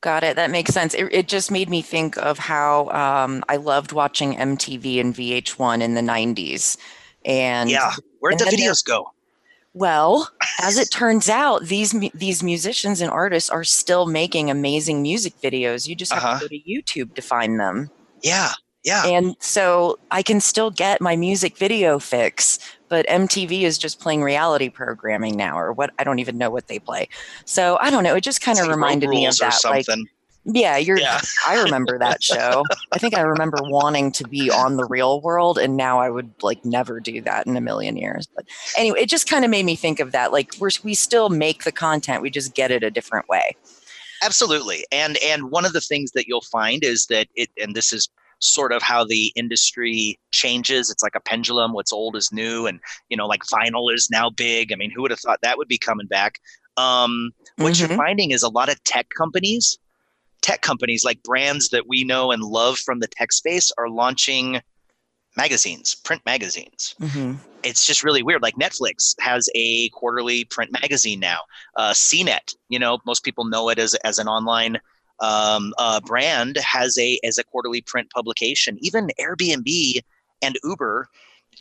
Got 0.00 0.24
it. 0.24 0.36
That 0.36 0.50
makes 0.50 0.72
sense. 0.72 0.94
It, 0.94 1.08
it 1.12 1.28
just 1.28 1.50
made 1.50 1.68
me 1.68 1.82
think 1.82 2.16
of 2.16 2.38
how 2.38 2.88
um, 2.88 3.44
I 3.48 3.56
loved 3.56 3.92
watching 3.92 4.34
MTV 4.34 5.00
and 5.00 5.14
VH1 5.14 5.82
in 5.82 5.94
the 5.94 6.00
90s. 6.00 6.76
And 7.24 7.70
yeah, 7.70 7.92
where'd 8.20 8.38
the 8.38 8.44
videos 8.44 8.84
go? 8.84 9.10
Well, 9.76 10.30
as 10.58 10.78
it 10.78 10.90
turns 10.90 11.28
out, 11.28 11.64
these 11.64 11.94
these 12.14 12.42
musicians 12.42 13.02
and 13.02 13.10
artists 13.10 13.50
are 13.50 13.62
still 13.62 14.06
making 14.06 14.48
amazing 14.48 15.02
music 15.02 15.34
videos. 15.42 15.86
You 15.86 15.94
just 15.94 16.14
have 16.14 16.24
uh-huh. 16.24 16.38
to 16.38 16.44
go 16.44 16.48
to 16.48 16.60
YouTube 16.60 17.14
to 17.14 17.20
find 17.20 17.60
them. 17.60 17.90
Yeah, 18.22 18.52
yeah. 18.84 19.04
And 19.04 19.36
so 19.38 19.98
I 20.10 20.22
can 20.22 20.40
still 20.40 20.70
get 20.70 21.02
my 21.02 21.14
music 21.14 21.58
video 21.58 21.98
fix, 21.98 22.58
but 22.88 23.06
MTV 23.06 23.64
is 23.64 23.76
just 23.76 24.00
playing 24.00 24.22
reality 24.22 24.70
programming 24.70 25.36
now, 25.36 25.58
or 25.58 25.74
what? 25.74 25.90
I 25.98 26.04
don't 26.04 26.20
even 26.20 26.38
know 26.38 26.48
what 26.48 26.68
they 26.68 26.78
play. 26.78 27.10
So 27.44 27.76
I 27.78 27.90
don't 27.90 28.02
know. 28.02 28.14
It 28.14 28.22
just 28.22 28.40
kind 28.40 28.58
of 28.58 28.68
reminded 28.68 29.10
me 29.10 29.26
of 29.26 29.36
that, 29.36 29.60
like 29.62 29.84
yeah, 30.46 30.76
you're. 30.76 30.98
Yeah. 30.98 31.20
I 31.46 31.60
remember 31.60 31.98
that 31.98 32.22
show. 32.22 32.64
I 32.92 32.98
think 32.98 33.16
I 33.16 33.20
remember 33.22 33.58
wanting 33.62 34.12
to 34.12 34.24
be 34.28 34.50
on 34.50 34.76
the 34.76 34.84
real 34.84 35.20
world, 35.20 35.58
and 35.58 35.76
now 35.76 35.98
I 35.98 36.08
would 36.08 36.30
like 36.42 36.64
never 36.64 37.00
do 37.00 37.20
that 37.22 37.46
in 37.46 37.56
a 37.56 37.60
million 37.60 37.96
years. 37.96 38.28
But 38.34 38.46
anyway, 38.78 39.00
it 39.00 39.08
just 39.08 39.28
kind 39.28 39.44
of 39.44 39.50
made 39.50 39.64
me 39.64 39.74
think 39.74 39.98
of 39.98 40.12
that. 40.12 40.32
Like 40.32 40.54
we're 40.60 40.70
we 40.84 40.94
still 40.94 41.30
make 41.30 41.64
the 41.64 41.72
content, 41.72 42.22
we 42.22 42.30
just 42.30 42.54
get 42.54 42.70
it 42.70 42.84
a 42.84 42.90
different 42.90 43.28
way. 43.28 43.56
Absolutely, 44.22 44.84
and 44.92 45.18
and 45.24 45.50
one 45.50 45.64
of 45.64 45.72
the 45.72 45.80
things 45.80 46.12
that 46.12 46.28
you'll 46.28 46.40
find 46.42 46.84
is 46.84 47.06
that 47.06 47.26
it, 47.34 47.50
and 47.60 47.74
this 47.74 47.92
is 47.92 48.08
sort 48.38 48.70
of 48.70 48.82
how 48.82 49.04
the 49.04 49.32
industry 49.34 50.18
changes. 50.30 50.90
It's 50.90 51.02
like 51.02 51.14
a 51.16 51.20
pendulum. 51.20 51.72
What's 51.72 51.92
old 51.92 52.14
is 52.14 52.30
new, 52.32 52.66
and 52.66 52.78
you 53.08 53.16
know, 53.16 53.26
like 53.26 53.42
vinyl 53.44 53.92
is 53.92 54.08
now 54.10 54.30
big. 54.30 54.72
I 54.72 54.76
mean, 54.76 54.92
who 54.94 55.02
would 55.02 55.10
have 55.10 55.20
thought 55.20 55.40
that 55.42 55.58
would 55.58 55.68
be 55.68 55.78
coming 55.78 56.06
back? 56.06 56.38
Um, 56.76 57.32
what 57.56 57.72
mm-hmm. 57.72 57.90
you're 57.90 57.96
finding 57.96 58.30
is 58.30 58.42
a 58.42 58.50
lot 58.50 58.68
of 58.68 58.82
tech 58.84 59.08
companies 59.16 59.78
tech 60.46 60.62
companies 60.62 61.04
like 61.04 61.20
brands 61.24 61.70
that 61.70 61.88
we 61.88 62.04
know 62.04 62.30
and 62.30 62.40
love 62.40 62.78
from 62.78 63.00
the 63.00 63.08
tech 63.08 63.32
space 63.32 63.72
are 63.78 63.88
launching 63.88 64.60
magazines, 65.36 65.96
print 65.96 66.22
magazines. 66.24 66.94
Mm-hmm. 67.00 67.34
It's 67.64 67.84
just 67.84 68.04
really 68.04 68.22
weird. 68.22 68.42
Like 68.42 68.54
Netflix 68.54 69.16
has 69.18 69.48
a 69.56 69.88
quarterly 69.88 70.44
print 70.44 70.70
magazine 70.70 71.18
now. 71.18 71.40
Uh, 71.74 71.90
CNET, 71.90 72.54
you 72.68 72.78
know, 72.78 72.98
most 73.04 73.24
people 73.24 73.44
know 73.44 73.68
it 73.70 73.80
as 73.80 73.94
as 74.04 74.20
an 74.20 74.28
online 74.28 74.78
um, 75.18 75.74
uh, 75.78 76.00
brand, 76.00 76.58
has 76.58 76.96
a 76.96 77.18
as 77.24 77.38
a 77.38 77.44
quarterly 77.44 77.80
print 77.80 78.08
publication. 78.10 78.78
Even 78.80 79.10
Airbnb 79.18 79.98
and 80.42 80.56
Uber 80.62 81.08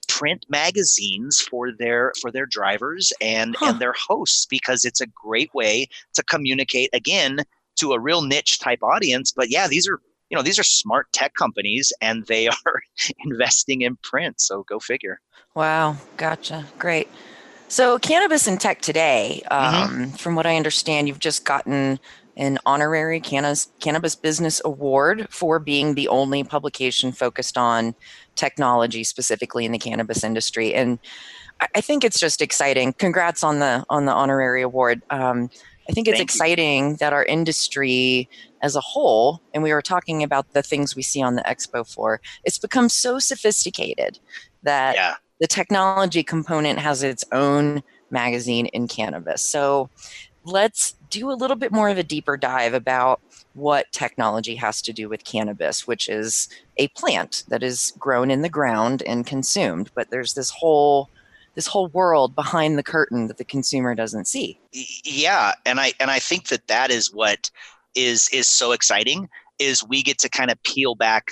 print 0.08 0.46
magazines 0.48 1.42
for 1.42 1.72
their 1.72 2.14
for 2.22 2.30
their 2.30 2.46
drivers 2.46 3.12
and 3.20 3.56
huh. 3.56 3.72
and 3.72 3.80
their 3.80 3.96
hosts 3.98 4.46
because 4.46 4.86
it's 4.86 5.02
a 5.02 5.08
great 5.08 5.52
way 5.56 5.88
to 6.14 6.22
communicate 6.22 6.92
again 6.94 7.40
to 7.78 7.94
a 7.94 8.00
real 8.00 8.22
niche 8.22 8.60
type 8.60 8.80
audience. 8.82 9.32
But 9.32 9.50
yeah, 9.50 9.68
these 9.68 9.88
are 9.88 10.00
you 10.30 10.36
know 10.36 10.44
these 10.44 10.60
are 10.60 10.64
smart 10.64 11.12
tech 11.12 11.34
companies 11.36 11.94
and 12.02 12.26
they 12.28 12.48
are 12.66 12.82
investing 13.26 13.82
in 13.82 13.98
print. 13.98 14.42
So 14.42 14.64
go 14.64 14.80
figure. 14.80 15.20
Wow, 15.56 15.98
gotcha. 16.18 16.66
Great. 16.78 17.10
So 17.68 17.98
cannabis 18.00 18.48
and 18.48 18.60
tech 18.60 18.82
today, 18.82 19.42
mm-hmm. 19.50 19.76
um, 19.76 19.90
mm-hmm. 19.90 20.16
from 20.16 20.36
what 20.36 20.46
I 20.46 20.56
understand, 20.56 21.08
you've 21.08 21.20
just 21.20 21.46
gotten 21.46 22.00
an 22.38 22.60
honorary 22.66 23.20
cannabis, 23.22 23.70
cannabis 23.80 24.14
business 24.14 24.62
award 24.66 25.26
for 25.30 25.58
being 25.58 25.96
the 25.96 26.08
only 26.10 26.44
publication 26.44 27.14
focused 27.14 27.58
on 27.58 27.96
technology 28.36 29.06
specifically 29.06 29.66
in 29.66 29.72
the 29.72 29.80
cannabis 29.80 30.24
industry 30.24 30.74
and 30.74 31.00
I 31.74 31.82
think 31.82 32.04
it's 32.04 32.20
just 32.20 32.42
exciting. 32.42 32.94
Congrats 32.94 33.44
on 33.44 33.60
the 33.60 33.86
on 33.90 34.06
the 34.06 34.12
honorary 34.12 34.62
award. 34.62 35.02
Um, 35.10 35.50
I 35.90 35.94
think 35.94 36.08
it's 36.08 36.18
Thank 36.18 36.30
exciting 36.30 36.92
you. 36.92 36.98
that 36.98 37.14
our 37.14 37.24
industry 37.26 38.30
as 38.62 38.76
a 38.76 38.82
whole, 38.82 39.42
and 39.54 39.62
we 39.62 39.72
were 39.72 39.82
talking 39.82 40.24
about 40.24 40.54
the 40.54 40.64
things 40.64 40.96
we 40.96 41.04
see 41.04 41.22
on 41.22 41.36
the 41.36 41.44
expo 41.44 41.88
floor, 41.88 42.22
it's 42.44 42.58
become 42.58 42.90
so 42.90 43.20
sophisticated 43.20 44.20
that 44.64 44.96
yeah. 44.96 45.16
the 45.40 45.48
technology 45.48 46.24
component 46.24 46.80
has 46.80 47.04
its 47.04 47.24
own 47.32 47.84
magazine 48.10 48.66
in 48.68 48.88
cannabis. 48.88 49.42
So 49.42 49.90
let's 50.44 50.96
do 51.10 51.32
a 51.32 51.34
little 51.34 51.56
bit 51.56 51.72
more 51.72 51.90
of 51.90 51.98
a 51.98 52.04
deeper 52.04 52.38
dive 52.38 52.74
about 52.74 53.22
what 53.54 53.92
technology 53.92 54.56
has 54.56 54.82
to 54.84 54.94
do 54.94 55.10
with 55.10 55.24
cannabis, 55.24 55.88
which 55.88 56.10
is 56.10 56.50
a 56.78 56.88
plant 56.90 57.44
that 57.48 57.64
is 57.64 57.94
grown 57.98 58.30
in 58.32 58.42
the 58.42 58.50
ground 58.50 59.02
and 59.04 59.26
consumed. 59.26 59.92
But 59.96 60.10
there's 60.10 60.34
this 60.34 60.50
whole 60.50 61.10
this 61.56 61.68
whole 61.68 61.88
world 61.88 62.36
behind 62.36 62.78
the 62.78 62.84
curtain 62.84 63.28
that 63.28 63.38
the 63.38 63.46
consumer 63.46 63.96
doesn't 63.96 64.28
see. 64.28 64.60
Yeah, 65.04 65.54
and 65.66 65.80
I 65.80 65.94
and 66.00 66.12
I 66.12 66.20
think 66.20 66.48
that 66.48 66.68
that 66.68 66.92
is 66.92 67.14
what 67.14 67.50
is 67.96 68.30
is 68.30 68.48
so 68.48 68.72
exciting 68.72 69.30
is 69.58 69.88
we 69.88 70.04
get 70.04 70.20
to 70.20 70.30
kind 70.30 70.52
of 70.52 70.62
peel 70.64 70.96
back 70.96 71.32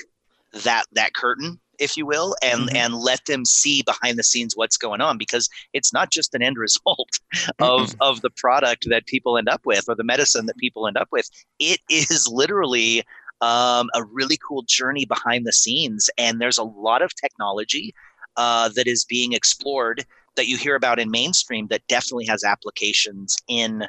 that 0.63 0.85
that 0.93 1.13
curtain 1.13 1.59
if 1.79 1.97
you 1.97 2.05
will 2.05 2.35
and 2.41 2.61
mm-hmm. 2.61 2.75
and 2.75 2.95
let 2.95 3.25
them 3.25 3.45
see 3.45 3.81
behind 3.83 4.17
the 4.17 4.23
scenes 4.23 4.55
what's 4.55 4.77
going 4.77 5.01
on 5.01 5.17
because 5.17 5.49
it's 5.73 5.91
not 5.91 6.11
just 6.11 6.33
an 6.33 6.41
end 6.41 6.57
result 6.67 7.19
of 7.59 7.95
of 7.99 8.21
the 8.21 8.29
product 8.29 8.87
that 8.89 9.05
people 9.05 9.37
end 9.37 9.49
up 9.49 9.61
with 9.65 9.85
or 9.87 9.95
the 9.95 10.03
medicine 10.03 10.45
that 10.45 10.57
people 10.57 10.87
end 10.87 10.97
up 10.97 11.09
with 11.11 11.29
it 11.59 11.79
is 11.89 12.27
literally 12.31 13.03
um, 13.41 13.89
a 13.93 14.03
really 14.05 14.37
cool 14.47 14.63
journey 14.67 15.03
behind 15.03 15.45
the 15.45 15.51
scenes 15.51 16.09
and 16.17 16.39
there's 16.39 16.57
a 16.57 16.63
lot 16.63 17.01
of 17.01 17.13
technology 17.15 17.93
uh, 18.37 18.69
that 18.69 18.87
is 18.87 19.05
being 19.05 19.33
explored 19.33 20.05
that 20.35 20.47
you 20.47 20.57
hear 20.57 20.75
about 20.75 20.99
in 20.99 21.11
mainstream 21.11 21.67
that 21.67 21.85
definitely 21.87 22.25
has 22.25 22.43
applications 22.43 23.37
in 23.47 23.83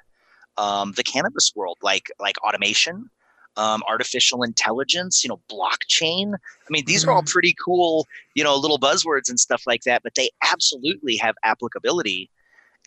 um, 0.56 0.92
the 0.92 1.02
cannabis 1.02 1.52
world 1.54 1.78
like 1.82 2.10
like 2.20 2.36
automation 2.44 3.10
um, 3.56 3.82
artificial 3.88 4.42
intelligence, 4.42 5.22
you 5.22 5.28
know, 5.28 5.40
blockchain. 5.50 6.34
I 6.34 6.70
mean, 6.70 6.84
these 6.86 7.02
mm-hmm. 7.02 7.10
are 7.10 7.12
all 7.12 7.22
mm-hmm. 7.22 7.32
pretty 7.32 7.54
cool, 7.64 8.06
you 8.34 8.44
know, 8.44 8.56
little 8.56 8.78
buzzwords 8.78 9.28
and 9.28 9.38
stuff 9.38 9.62
like 9.66 9.82
that, 9.82 10.02
but 10.02 10.14
they 10.14 10.30
absolutely 10.50 11.16
have 11.16 11.34
applicability 11.44 12.30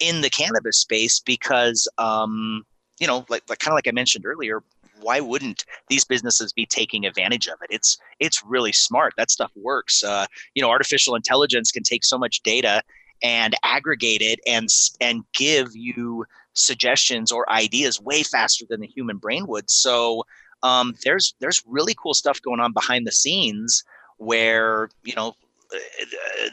in 0.01 0.21
the 0.21 0.29
cannabis 0.29 0.77
space 0.77 1.19
because, 1.19 1.87
um, 1.97 2.63
you 2.99 3.07
know, 3.07 3.25
like, 3.29 3.43
like 3.49 3.59
kind 3.59 3.71
of 3.71 3.75
like 3.75 3.87
I 3.87 3.91
mentioned 3.91 4.25
earlier, 4.25 4.61
why 5.01 5.19
wouldn't 5.19 5.65
these 5.89 6.03
businesses 6.03 6.53
be 6.53 6.65
taking 6.65 7.05
advantage 7.05 7.47
of 7.47 7.59
it? 7.61 7.67
It's 7.69 7.97
it's 8.19 8.43
really 8.45 8.71
smart. 8.71 9.13
That 9.17 9.31
stuff 9.31 9.51
works. 9.55 10.03
Uh, 10.03 10.25
you 10.53 10.61
know, 10.61 10.69
artificial 10.69 11.15
intelligence 11.15 11.71
can 11.71 11.83
take 11.83 12.03
so 12.03 12.17
much 12.17 12.41
data 12.41 12.81
and 13.23 13.55
aggregate 13.63 14.21
it 14.21 14.39
and 14.45 14.69
and 15.01 15.23
give 15.33 15.75
you 15.75 16.25
suggestions 16.53 17.31
or 17.31 17.49
ideas 17.51 18.01
way 18.01 18.23
faster 18.23 18.65
than 18.69 18.81
the 18.81 18.87
human 18.87 19.17
brain 19.17 19.45
would. 19.47 19.69
So 19.69 20.23
um, 20.63 20.95
there's 21.03 21.35
there's 21.39 21.63
really 21.65 21.95
cool 22.01 22.13
stuff 22.13 22.41
going 22.41 22.59
on 22.59 22.73
behind 22.73 23.05
the 23.05 23.11
scenes 23.11 23.83
where 24.17 24.89
you 25.03 25.15
know 25.15 25.35
uh, 25.73 25.77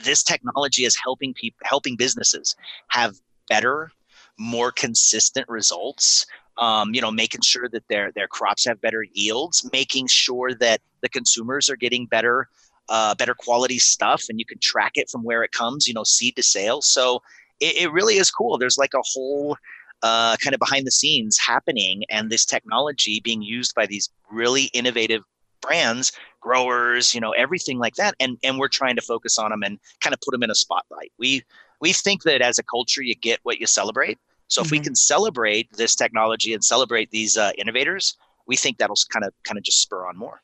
this 0.05 0.23
technology 0.23 0.85
is 0.85 0.97
helping 0.97 1.35
people 1.35 1.59
helping 1.65 1.97
businesses 1.97 2.57
have 2.89 3.17
better 3.49 3.91
more 4.39 4.73
consistent 4.73 5.49
results 5.49 6.27
um, 6.59 6.95
you 6.95 7.01
know 7.01 7.11
making 7.11 7.41
sure 7.43 7.69
that 7.69 7.87
their 7.89 8.13
their 8.13 8.29
crops 8.29 8.65
have 8.65 8.81
better 8.81 9.05
yields 9.13 9.69
making 9.73 10.07
sure 10.07 10.55
that 10.55 10.81
the 11.01 11.09
consumers 11.09 11.69
are 11.69 11.77
getting 11.77 12.07
better 12.07 12.49
uh, 12.89 13.15
better 13.15 13.35
quality 13.35 13.79
stuff 13.79 14.25
and 14.29 14.39
you 14.39 14.47
can 14.47 14.59
track 14.59 14.93
it 14.95 15.09
from 15.09 15.23
where 15.23 15.43
it 15.43 15.53
comes 15.53 15.87
you 15.89 15.95
know 15.95 16.05
seed 16.05 16.37
to 16.37 16.43
sale. 16.43 16.83
So 16.83 17.23
it, 17.61 17.77
it 17.77 17.93
really 17.93 18.17
is 18.17 18.31
cool. 18.31 18.59
There's 18.59 18.79
like 18.79 18.95
a 18.95 19.03
whole 19.03 19.57
uh, 20.03 20.37
kind 20.37 20.53
of 20.53 20.61
behind 20.61 20.87
the 20.87 20.91
scenes 20.91 21.39
happening 21.39 22.05
and 22.11 22.31
this 22.31 22.45
technology 22.45 23.21
being 23.21 23.43
used 23.43 23.75
by 23.75 23.87
these 23.87 24.11
really 24.31 24.65
innovative 24.75 25.23
brands 25.63 26.13
growers 26.43 27.15
you 27.15 27.21
know 27.21 27.31
everything 27.31 27.79
like 27.79 27.95
that. 27.95 28.15
And 28.21 28.39
and 28.45 28.59
we're 28.59 28.69
trying 28.69 28.97
to 28.97 29.03
focus 29.03 29.39
on 29.39 29.51
them 29.51 29.63
and 29.63 29.79
kind 30.01 30.13
of 30.13 30.21
put 30.21 30.33
them 30.33 30.43
in 30.43 30.51
a 30.51 30.55
spotlight. 30.55 31.13
We 31.19 31.43
we 31.81 31.93
think 31.93 32.23
that 32.25 32.43
as 32.43 32.59
a 32.59 32.63
culture 32.63 33.03
you 33.03 33.15
get 33.15 33.41
what 33.45 33.61
you 33.61 33.67
celebrate 33.67 34.19
so 34.49 34.61
mm-hmm. 34.61 34.67
if 34.67 34.71
we 34.71 34.79
mm-hmm. 34.79 34.85
can 34.85 34.95
celebrate 34.95 35.73
this 35.73 35.95
technology 35.95 36.55
and 36.55 36.65
celebrate 36.65 37.11
these 37.11 37.37
uh, 37.37 37.51
innovators 37.59 38.17
we 38.47 38.57
think 38.57 38.79
that'll 38.79 38.97
kind 39.13 39.25
of 39.25 39.33
kind 39.45 39.59
of 39.59 39.65
just 39.65 39.81
spur 39.81 40.07
on 40.07 40.17
more 40.17 40.43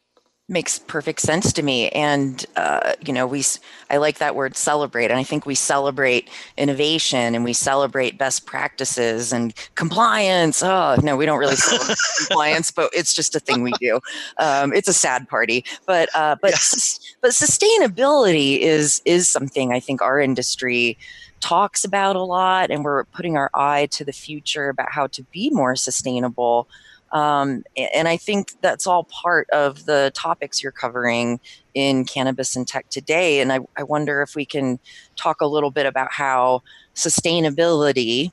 makes 0.51 0.81
perfect 0.81 1.21
sense 1.21 1.53
to 1.53 1.63
me 1.63 1.89
and 1.91 2.45
uh, 2.57 2.93
you 3.07 3.13
know 3.13 3.25
we 3.25 3.43
i 3.89 3.97
like 3.97 4.19
that 4.19 4.35
word 4.35 4.57
celebrate 4.57 5.09
and 5.09 5.19
i 5.19 5.23
think 5.23 5.47
we 5.47 5.55
celebrate 5.55 6.29
innovation 6.57 7.37
and 7.37 7.45
we 7.45 7.53
celebrate 7.53 8.19
best 8.19 8.47
practices 8.47 9.33
and 9.33 9.55
compliance 9.77 10.61
oh 10.61 10.97
no 11.05 11.17
we 11.17 11.25
don't 11.25 11.39
really 11.39 11.55
celebrate 11.55 11.97
compliance 12.19 12.73
but 12.73 12.91
it's 12.93 13.15
just 13.15 13.37
a 13.37 13.41
thing 13.41 13.63
we 13.63 13.73
do 13.81 14.01
um, 14.39 14.73
it's 14.73 14.89
a 14.89 14.93
sad 14.93 15.29
party 15.29 15.65
but 15.87 16.09
uh, 16.17 16.35
but 16.43 16.51
yes. 16.51 16.99
but 17.23 17.31
sustainability 17.31 18.59
is 18.59 19.01
is 19.05 19.29
something 19.29 19.73
i 19.73 19.79
think 19.79 20.03
our 20.03 20.21
industry 20.21 20.99
talks 21.41 21.85
about 21.85 22.17
a 22.17 22.23
lot 22.23 22.71
and 22.71 22.85
we're 22.85 23.05
putting 23.05 23.37
our 23.37 23.51
eye 23.55 23.87
to 23.87 24.05
the 24.05 24.13
future 24.13 24.69
about 24.69 24.93
how 24.93 25.07
to 25.07 25.23
be 25.25 25.51
more 25.51 25.75
sustainable 25.75 26.69
um, 27.13 27.65
and 27.77 28.07
I 28.07 28.17
think 28.17 28.53
that's 28.61 28.87
all 28.87 29.05
part 29.05 29.51
of 29.51 29.85
the 29.87 30.13
topics 30.15 30.63
you're 30.63 30.73
covering 30.73 31.41
in 31.75 32.05
cannabis 32.05 32.55
and 32.55 32.67
tech 32.67 32.89
today. 32.89 33.41
And 33.41 33.53
I, 33.53 33.61
I 33.77 33.83
wonder 33.83 34.23
if 34.23 34.37
we 34.37 34.45
can 34.45 34.79
talk 35.17 35.41
a 35.41 35.47
little 35.47 35.71
bit 35.71 35.87
about 35.87 36.13
how 36.13 36.63
sustainability 36.95 38.31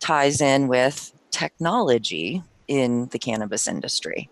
ties 0.00 0.40
in 0.40 0.66
with 0.66 1.12
technology 1.30 2.42
in 2.66 3.06
the 3.12 3.18
cannabis 3.18 3.68
industry. 3.68 4.28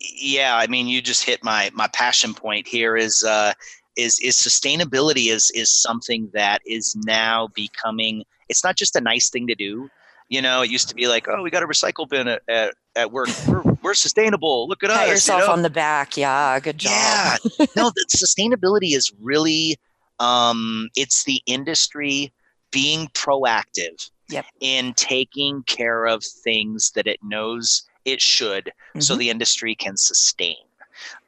Yeah, 0.00 0.56
I 0.56 0.66
mean, 0.66 0.88
you 0.88 1.00
just 1.00 1.24
hit 1.24 1.42
my 1.42 1.70
my 1.72 1.88
passion 1.88 2.34
point 2.34 2.66
here. 2.66 2.96
Is 2.96 3.24
uh, 3.24 3.54
is 3.96 4.18
is 4.20 4.36
sustainability 4.36 5.30
is 5.30 5.50
is 5.52 5.70
something 5.70 6.30
that 6.34 6.60
is 6.66 6.94
now 7.04 7.48
becoming. 7.54 8.24
It's 8.48 8.62
not 8.62 8.76
just 8.76 8.96
a 8.96 9.00
nice 9.00 9.30
thing 9.30 9.46
to 9.48 9.54
do 9.54 9.90
you 10.28 10.42
know, 10.42 10.62
it 10.62 10.70
used 10.70 10.88
to 10.88 10.94
be 10.94 11.06
like, 11.06 11.28
oh, 11.28 11.42
we 11.42 11.50
got 11.50 11.62
a 11.62 11.66
recycle 11.66 12.08
bin 12.08 12.28
at, 12.28 12.42
at, 12.48 12.74
at 12.96 13.12
work. 13.12 13.28
We're, 13.46 13.62
we're 13.82 13.94
sustainable. 13.94 14.68
Look 14.68 14.82
at 14.82 14.90
Pat 14.90 15.04
us. 15.04 15.08
yourself 15.08 15.42
you 15.42 15.46
know? 15.46 15.52
on 15.52 15.62
the 15.62 15.70
back. 15.70 16.16
Yeah, 16.16 16.58
good 16.60 16.78
job. 16.78 16.92
Yeah. 16.92 17.36
no, 17.76 17.90
the 17.90 18.06
sustainability 18.10 18.96
is 18.96 19.12
really, 19.20 19.76
um, 20.18 20.88
it's 20.96 21.24
the 21.24 21.40
industry 21.46 22.32
being 22.72 23.06
proactive 23.08 24.10
yep. 24.28 24.46
in 24.60 24.94
taking 24.94 25.62
care 25.64 26.06
of 26.06 26.24
things 26.24 26.90
that 26.92 27.06
it 27.06 27.20
knows 27.22 27.84
it 28.04 28.20
should 28.20 28.66
mm-hmm. 28.66 29.00
so 29.00 29.14
the 29.14 29.30
industry 29.30 29.74
can 29.74 29.96
sustain. 29.96 30.56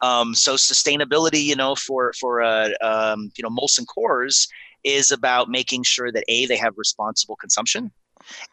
Um, 0.00 0.34
so 0.34 0.54
sustainability, 0.54 1.42
you 1.42 1.56
know, 1.56 1.74
for 1.74 2.12
for 2.14 2.42
uh, 2.42 2.70
um, 2.82 3.32
you 3.36 3.42
know 3.42 3.50
Molson 3.50 3.86
Coors 3.86 4.48
is 4.84 5.10
about 5.10 5.48
making 5.48 5.82
sure 5.82 6.12
that 6.12 6.24
a 6.28 6.46
they 6.46 6.56
have 6.56 6.74
responsible 6.76 7.36
consumption 7.36 7.90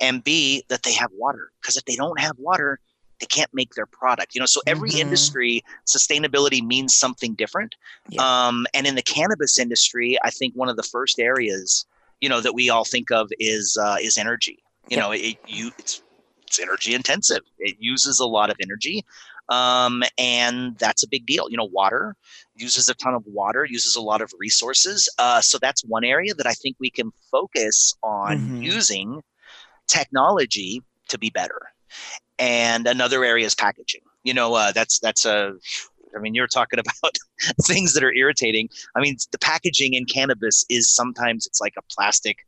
and 0.01 0.23
B, 0.23 0.63
that 0.69 0.83
they 0.83 0.93
have 0.93 1.11
water. 1.13 1.51
Because 1.61 1.77
if 1.77 1.85
they 1.85 1.95
don't 1.95 2.19
have 2.19 2.37
water, 2.37 2.79
they 3.19 3.25
can't 3.25 3.53
make 3.53 3.73
their 3.75 3.85
product. 3.85 4.35
You 4.35 4.39
know, 4.39 4.45
so 4.45 4.61
every 4.67 4.91
mm-hmm. 4.91 5.01
industry, 5.01 5.63
sustainability 5.85 6.65
means 6.65 6.93
something 6.93 7.33
different. 7.35 7.75
Yeah. 8.09 8.21
Um, 8.21 8.65
and 8.73 8.85
in 8.85 8.95
the 8.95 9.01
cannabis 9.01 9.57
industry, 9.57 10.17
I 10.23 10.31
think 10.31 10.53
one 10.55 10.69
of 10.69 10.75
the 10.75 10.83
first 10.83 11.19
areas, 11.19 11.85
you 12.21 12.29
know, 12.29 12.41
that 12.41 12.53
we 12.53 12.69
all 12.69 12.85
think 12.85 13.11
of 13.11 13.29
is 13.39 13.77
uh, 13.81 13.97
is 14.01 14.17
energy. 14.17 14.59
You 14.89 14.97
yeah. 14.97 15.03
know, 15.03 15.11
it, 15.11 15.37
you 15.47 15.71
it's 15.79 16.01
it's 16.45 16.59
energy 16.59 16.93
intensive. 16.93 17.41
It 17.59 17.77
uses 17.79 18.19
a 18.19 18.25
lot 18.25 18.49
of 18.49 18.57
energy. 18.61 19.03
Um, 19.49 20.03
and 20.17 20.77
that's 20.77 21.03
a 21.03 21.07
big 21.07 21.25
deal. 21.25 21.49
You 21.49 21.57
know, 21.57 21.69
water 21.71 22.15
uses 22.55 22.89
a 22.89 22.95
ton 22.95 23.13
of 23.13 23.23
water, 23.27 23.65
uses 23.65 23.95
a 23.95 24.01
lot 24.01 24.21
of 24.21 24.31
resources. 24.39 25.09
Uh, 25.19 25.41
so 25.41 25.57
that's 25.59 25.83
one 25.85 26.03
area 26.03 26.33
that 26.33 26.47
I 26.47 26.53
think 26.53 26.77
we 26.79 26.89
can 26.89 27.11
focus 27.31 27.93
on 28.01 28.37
mm-hmm. 28.37 28.61
using 28.61 29.23
technology 29.87 30.81
to 31.09 31.17
be 31.17 31.29
better. 31.29 31.61
And 32.39 32.87
another 32.87 33.23
area 33.23 33.45
is 33.45 33.55
packaging. 33.55 34.01
You 34.23 34.33
know, 34.33 34.55
uh, 34.55 34.71
that's 34.71 34.99
that's 34.99 35.25
a 35.25 35.53
I 36.15 36.19
mean, 36.19 36.33
you're 36.33 36.47
talking 36.47 36.79
about 37.01 37.17
things 37.63 37.93
that 37.93 38.03
are 38.03 38.13
irritating. 38.13 38.69
I 38.95 39.01
mean, 39.01 39.17
the 39.31 39.39
packaging 39.39 39.93
in 39.93 40.05
cannabis 40.05 40.65
is 40.69 40.89
sometimes 40.89 41.45
it's 41.45 41.61
like 41.61 41.73
a 41.77 41.81
plastic 41.93 42.45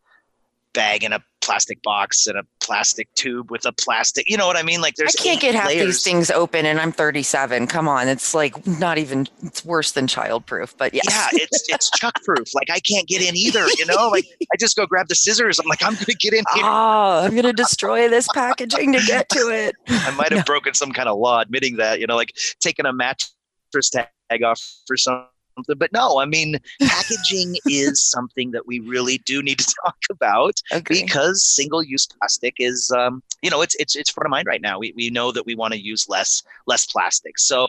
bag 0.73 1.03
in 1.03 1.13
a 1.13 1.23
plastic 1.47 1.81
box 1.81 2.27
and 2.27 2.37
a 2.37 2.43
plastic 2.59 3.07
tube 3.15 3.49
with 3.49 3.65
a 3.65 3.71
plastic. 3.71 4.29
You 4.29 4.35
know 4.35 4.45
what 4.45 4.57
I 4.57 4.63
mean? 4.63 4.81
Like 4.81 4.95
there's. 4.95 5.15
I 5.17 5.23
can't 5.23 5.39
get 5.39 5.55
half 5.55 5.69
these 5.69 6.03
things 6.03 6.29
open, 6.29 6.65
and 6.65 6.77
I'm 6.79 6.91
37. 6.91 7.67
Come 7.67 7.87
on, 7.87 8.09
it's 8.09 8.33
like 8.33 8.67
not 8.67 8.97
even. 8.97 9.27
It's 9.41 9.63
worse 9.63 9.93
than 9.93 10.07
childproof. 10.07 10.75
But 10.77 10.93
yes. 10.93 11.05
yeah, 11.09 11.29
it's 11.31 11.69
it's 11.69 11.89
chuck 11.91 12.21
proof. 12.23 12.53
Like 12.53 12.69
I 12.69 12.79
can't 12.79 13.07
get 13.07 13.21
in 13.21 13.35
either. 13.37 13.65
You 13.77 13.85
know, 13.85 14.09
like 14.09 14.25
I 14.53 14.57
just 14.59 14.75
go 14.75 14.85
grab 14.85 15.07
the 15.07 15.15
scissors. 15.15 15.57
I'm 15.57 15.67
like 15.67 15.81
I'm 15.81 15.93
gonna 15.93 16.17
get 16.19 16.33
in 16.33 16.43
here. 16.53 16.65
Oh, 16.65 17.23
I'm 17.23 17.33
gonna 17.33 17.53
destroy 17.53 18.09
this 18.09 18.27
packaging 18.33 18.91
to 18.93 18.99
get 19.07 19.29
to 19.29 19.49
it. 19.49 19.75
I 19.87 20.11
might 20.11 20.31
have 20.31 20.39
no. 20.39 20.43
broken 20.43 20.73
some 20.73 20.91
kind 20.91 21.07
of 21.07 21.17
law 21.17 21.39
admitting 21.39 21.77
that. 21.77 22.01
You 22.01 22.07
know, 22.07 22.17
like 22.17 22.33
taking 22.59 22.85
a 22.85 22.91
mattress 22.91 23.89
tag 23.89 24.43
off 24.43 24.61
for 24.85 24.97
some 24.97 25.25
something. 25.57 25.77
But 25.77 25.91
no, 25.91 26.19
I 26.19 26.25
mean, 26.25 26.57
packaging 26.81 27.55
is 27.65 28.03
something 28.03 28.51
that 28.51 28.65
we 28.65 28.79
really 28.79 29.17
do 29.19 29.43
need 29.43 29.59
to 29.59 29.75
talk 29.85 29.97
about 30.09 30.61
because 30.87 31.43
single-use 31.43 32.07
plastic 32.07 32.55
is, 32.59 32.91
um, 32.91 33.21
you 33.41 33.49
know, 33.49 33.61
it's 33.61 33.75
it's 33.75 33.95
it's 33.95 34.09
front 34.09 34.27
of 34.27 34.31
mind 34.31 34.47
right 34.47 34.61
now. 34.61 34.79
We 34.79 34.93
we 34.95 35.09
know 35.09 35.31
that 35.31 35.45
we 35.45 35.55
want 35.55 35.73
to 35.73 35.79
use 35.79 36.07
less 36.07 36.43
less 36.65 36.85
plastic, 36.85 37.37
so 37.39 37.67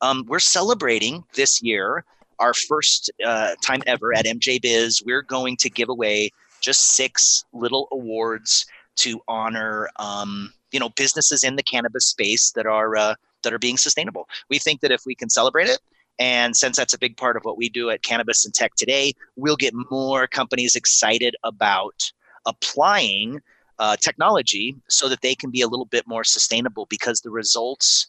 um, 0.00 0.24
we're 0.28 0.38
celebrating 0.38 1.24
this 1.34 1.62
year 1.62 2.04
our 2.38 2.54
first 2.54 3.10
uh, 3.24 3.54
time 3.62 3.82
ever 3.86 4.14
at 4.14 4.24
MJ 4.24 4.60
Biz. 4.60 5.02
We're 5.04 5.22
going 5.22 5.56
to 5.58 5.70
give 5.70 5.88
away 5.88 6.30
just 6.60 6.94
six 6.96 7.44
little 7.52 7.88
awards 7.92 8.66
to 8.96 9.20
honor 9.28 9.88
um, 9.96 10.52
you 10.72 10.80
know 10.80 10.90
businesses 10.90 11.44
in 11.44 11.56
the 11.56 11.62
cannabis 11.62 12.06
space 12.06 12.52
that 12.52 12.66
are 12.66 12.96
uh, 12.96 13.14
that 13.42 13.52
are 13.52 13.58
being 13.58 13.76
sustainable. 13.76 14.28
We 14.48 14.58
think 14.58 14.80
that 14.80 14.90
if 14.90 15.02
we 15.06 15.14
can 15.14 15.30
celebrate 15.30 15.68
it, 15.68 15.78
and 16.20 16.54
since 16.54 16.76
that's 16.76 16.92
a 16.92 16.98
big 16.98 17.16
part 17.16 17.38
of 17.38 17.44
what 17.44 17.56
we 17.56 17.70
do 17.70 17.88
at 17.88 18.02
Cannabis 18.02 18.44
and 18.44 18.54
Tech 18.54 18.74
today, 18.76 19.14
we'll 19.36 19.56
get 19.56 19.72
more 19.90 20.26
companies 20.26 20.76
excited 20.76 21.34
about 21.42 22.12
applying 22.46 23.40
uh, 23.78 23.96
technology 23.96 24.76
so 24.88 25.08
that 25.08 25.22
they 25.22 25.34
can 25.34 25.50
be 25.50 25.62
a 25.62 25.66
little 25.66 25.86
bit 25.86 26.06
more 26.06 26.22
sustainable 26.22 26.86
because 26.90 27.22
the 27.22 27.30
results 27.30 28.08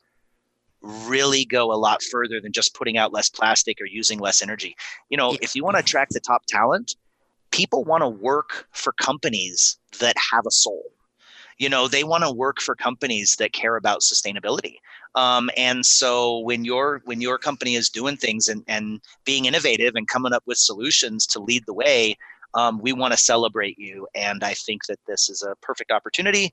really 0.81 1.45
go 1.45 1.71
a 1.71 1.75
lot 1.75 2.03
further 2.03 2.41
than 2.41 2.51
just 2.51 2.75
putting 2.75 2.97
out 2.97 3.13
less 3.13 3.29
plastic 3.29 3.79
or 3.79 3.85
using 3.85 4.19
less 4.19 4.41
energy. 4.41 4.75
You 5.09 5.15
know, 5.15 5.37
if 5.41 5.55
you 5.55 5.63
want 5.63 5.77
to 5.77 5.79
attract 5.79 6.11
the 6.11 6.19
top 6.19 6.43
talent, 6.47 6.95
people 7.51 7.85
want 7.85 8.01
to 8.01 8.09
work 8.09 8.67
for 8.71 8.91
companies 8.93 9.77
that 9.99 10.15
have 10.31 10.45
a 10.45 10.51
soul. 10.51 10.83
You 11.61 11.69
know, 11.69 11.87
they 11.87 12.03
want 12.03 12.23
to 12.23 12.31
work 12.45 12.59
for 12.59 12.75
companies 12.75 13.35
that 13.35 13.53
care 13.61 13.75
about 13.75 14.01
sustainability. 14.01 14.75
Um, 15.13 15.51
and 15.55 15.85
so 15.85 16.39
when 16.39 16.65
your 16.65 17.01
when 17.05 17.21
your 17.21 17.37
company 17.37 17.73
is 17.75 17.87
doing 17.99 18.17
things 18.17 18.47
and, 18.47 18.63
and 18.67 18.99
being 19.25 19.45
innovative 19.45 19.93
and 19.95 20.07
coming 20.07 20.33
up 20.33 20.43
with 20.47 20.57
solutions 20.57 21.27
to 21.27 21.39
lead 21.39 21.63
the 21.67 21.73
way, 21.73 22.17
um, 22.59 22.73
we 22.85 22.93
want 22.93 23.13
to 23.13 23.19
celebrate 23.31 23.77
you. 23.77 24.07
And 24.15 24.43
I 24.43 24.53
think 24.55 24.85
that 24.87 24.99
this 25.07 25.29
is 25.29 25.43
a 25.43 25.55
perfect 25.61 25.91
opportunity, 25.91 26.45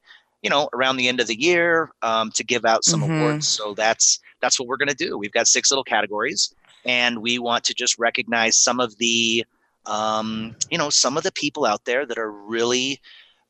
you 0.43 0.51
know, 0.51 0.69
around 0.75 0.97
the 0.97 1.09
end 1.09 1.21
of 1.21 1.27
the 1.27 1.41
year 1.41 1.91
um, 2.03 2.31
to 2.33 2.45
give 2.45 2.65
out 2.67 2.85
some 2.85 3.01
Mhm. 3.01 3.17
awards. 3.17 3.47
So 3.49 3.75
that's 3.75 4.21
that's 4.43 4.59
what 4.59 4.69
we're 4.69 4.83
going 4.83 4.97
to 4.97 5.05
do. 5.07 5.17
We've 5.17 5.39
got 5.39 5.49
six 5.49 5.71
little 5.71 5.85
categories, 5.85 6.55
and 6.85 7.23
we 7.23 7.39
want 7.39 7.65
to 7.65 7.75
just 7.75 7.99
recognize 7.99 8.57
some 8.59 8.79
of 8.79 8.91
the, 8.99 9.45
um, 9.87 10.55
you 10.71 10.79
know, 10.79 10.91
some 10.91 11.17
of 11.17 11.23
the 11.23 11.33
people 11.33 11.65
out 11.65 11.85
there 11.87 12.05
that 12.07 12.19
are 12.19 12.33
really 12.57 13.01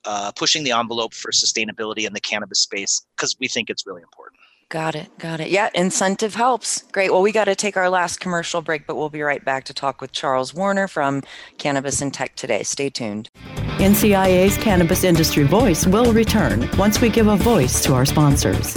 uh, 0.08 0.32
pushing 0.32 0.64
the 0.64 0.72
envelope 0.72 1.12
for 1.12 1.30
sustainability 1.30 2.06
in 2.06 2.14
the 2.14 2.20
cannabis 2.20 2.60
space 2.60 3.02
because 3.14 3.36
we 3.38 3.46
think 3.46 3.68
it's 3.68 3.86
really 3.86 4.00
important. 4.00 4.40
Got 4.70 4.94
it. 4.94 5.16
Got 5.18 5.40
it. 5.40 5.50
Yeah, 5.50 5.70
incentive 5.74 6.34
helps. 6.34 6.82
Great. 6.92 7.10
Well, 7.10 7.22
we 7.22 7.32
got 7.32 7.44
to 7.44 7.54
take 7.54 7.76
our 7.76 7.88
last 7.88 8.20
commercial 8.20 8.60
break, 8.60 8.86
but 8.86 8.96
we'll 8.96 9.08
be 9.08 9.22
right 9.22 9.42
back 9.42 9.64
to 9.64 9.74
talk 9.74 10.00
with 10.00 10.12
Charles 10.12 10.52
Warner 10.52 10.88
from 10.88 11.22
Cannabis 11.56 12.02
and 12.02 12.12
Tech 12.12 12.36
today. 12.36 12.62
Stay 12.62 12.90
tuned. 12.90 13.30
NCIA's 13.78 14.58
Cannabis 14.58 15.04
Industry 15.04 15.44
Voice 15.44 15.86
will 15.86 16.12
return 16.12 16.68
once 16.76 17.00
we 17.00 17.08
give 17.08 17.28
a 17.28 17.36
voice 17.36 17.82
to 17.84 17.94
our 17.94 18.04
sponsors. 18.04 18.76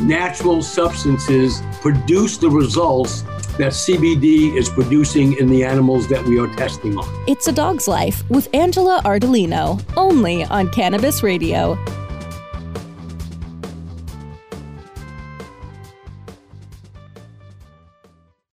natural 0.00 0.62
substances 0.62 1.62
produce 1.80 2.36
the 2.36 2.50
results 2.50 3.22
that 3.58 3.72
CBD 3.72 4.56
is 4.56 4.68
producing 4.68 5.34
in 5.38 5.48
the 5.48 5.62
animals 5.62 6.08
that 6.08 6.24
we 6.24 6.38
are 6.38 6.48
testing 6.56 6.96
on. 6.96 7.24
It's 7.26 7.46
a 7.46 7.52
dog's 7.52 7.86
life 7.86 8.28
with 8.30 8.48
Angela 8.54 9.02
Ardolino, 9.04 9.82
only 9.96 10.44
on 10.44 10.70
Cannabis 10.70 11.22
Radio. 11.22 11.78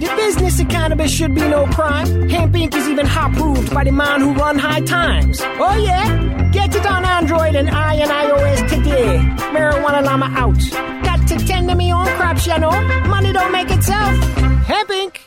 The 0.00 0.12
business 0.16 0.60
of 0.60 0.68
cannabis 0.68 1.10
should 1.12 1.34
be 1.34 1.42
no 1.42 1.66
crime. 1.66 2.28
Hemp 2.28 2.54
Inc. 2.54 2.74
is 2.74 2.88
even 2.88 3.06
hot 3.06 3.32
proved 3.32 3.72
by 3.72 3.84
the 3.84 3.92
man 3.92 4.20
who 4.20 4.32
run 4.32 4.58
high 4.58 4.80
times. 4.80 5.40
Oh 5.42 5.76
yeah? 5.76 6.50
Get 6.52 6.74
it 6.74 6.84
on 6.86 7.04
Android 7.04 7.54
and 7.54 7.70
I 7.70 7.94
and 7.94 8.10
iOS 8.10 8.68
today. 8.68 9.18
Marijuana 9.52 10.02
Llama 10.04 10.26
out. 10.36 10.58
Got 11.04 11.26
to 11.28 11.38
tend 11.46 11.68
to 11.68 11.74
me 11.74 11.92
own 11.92 12.06
crops, 12.16 12.46
you 12.46 12.58
know. 12.58 12.70
Money 13.06 13.32
don't 13.32 13.52
make 13.52 13.70
itself. 13.70 14.18
Hemp 14.64 14.90
Inc. 14.90 15.18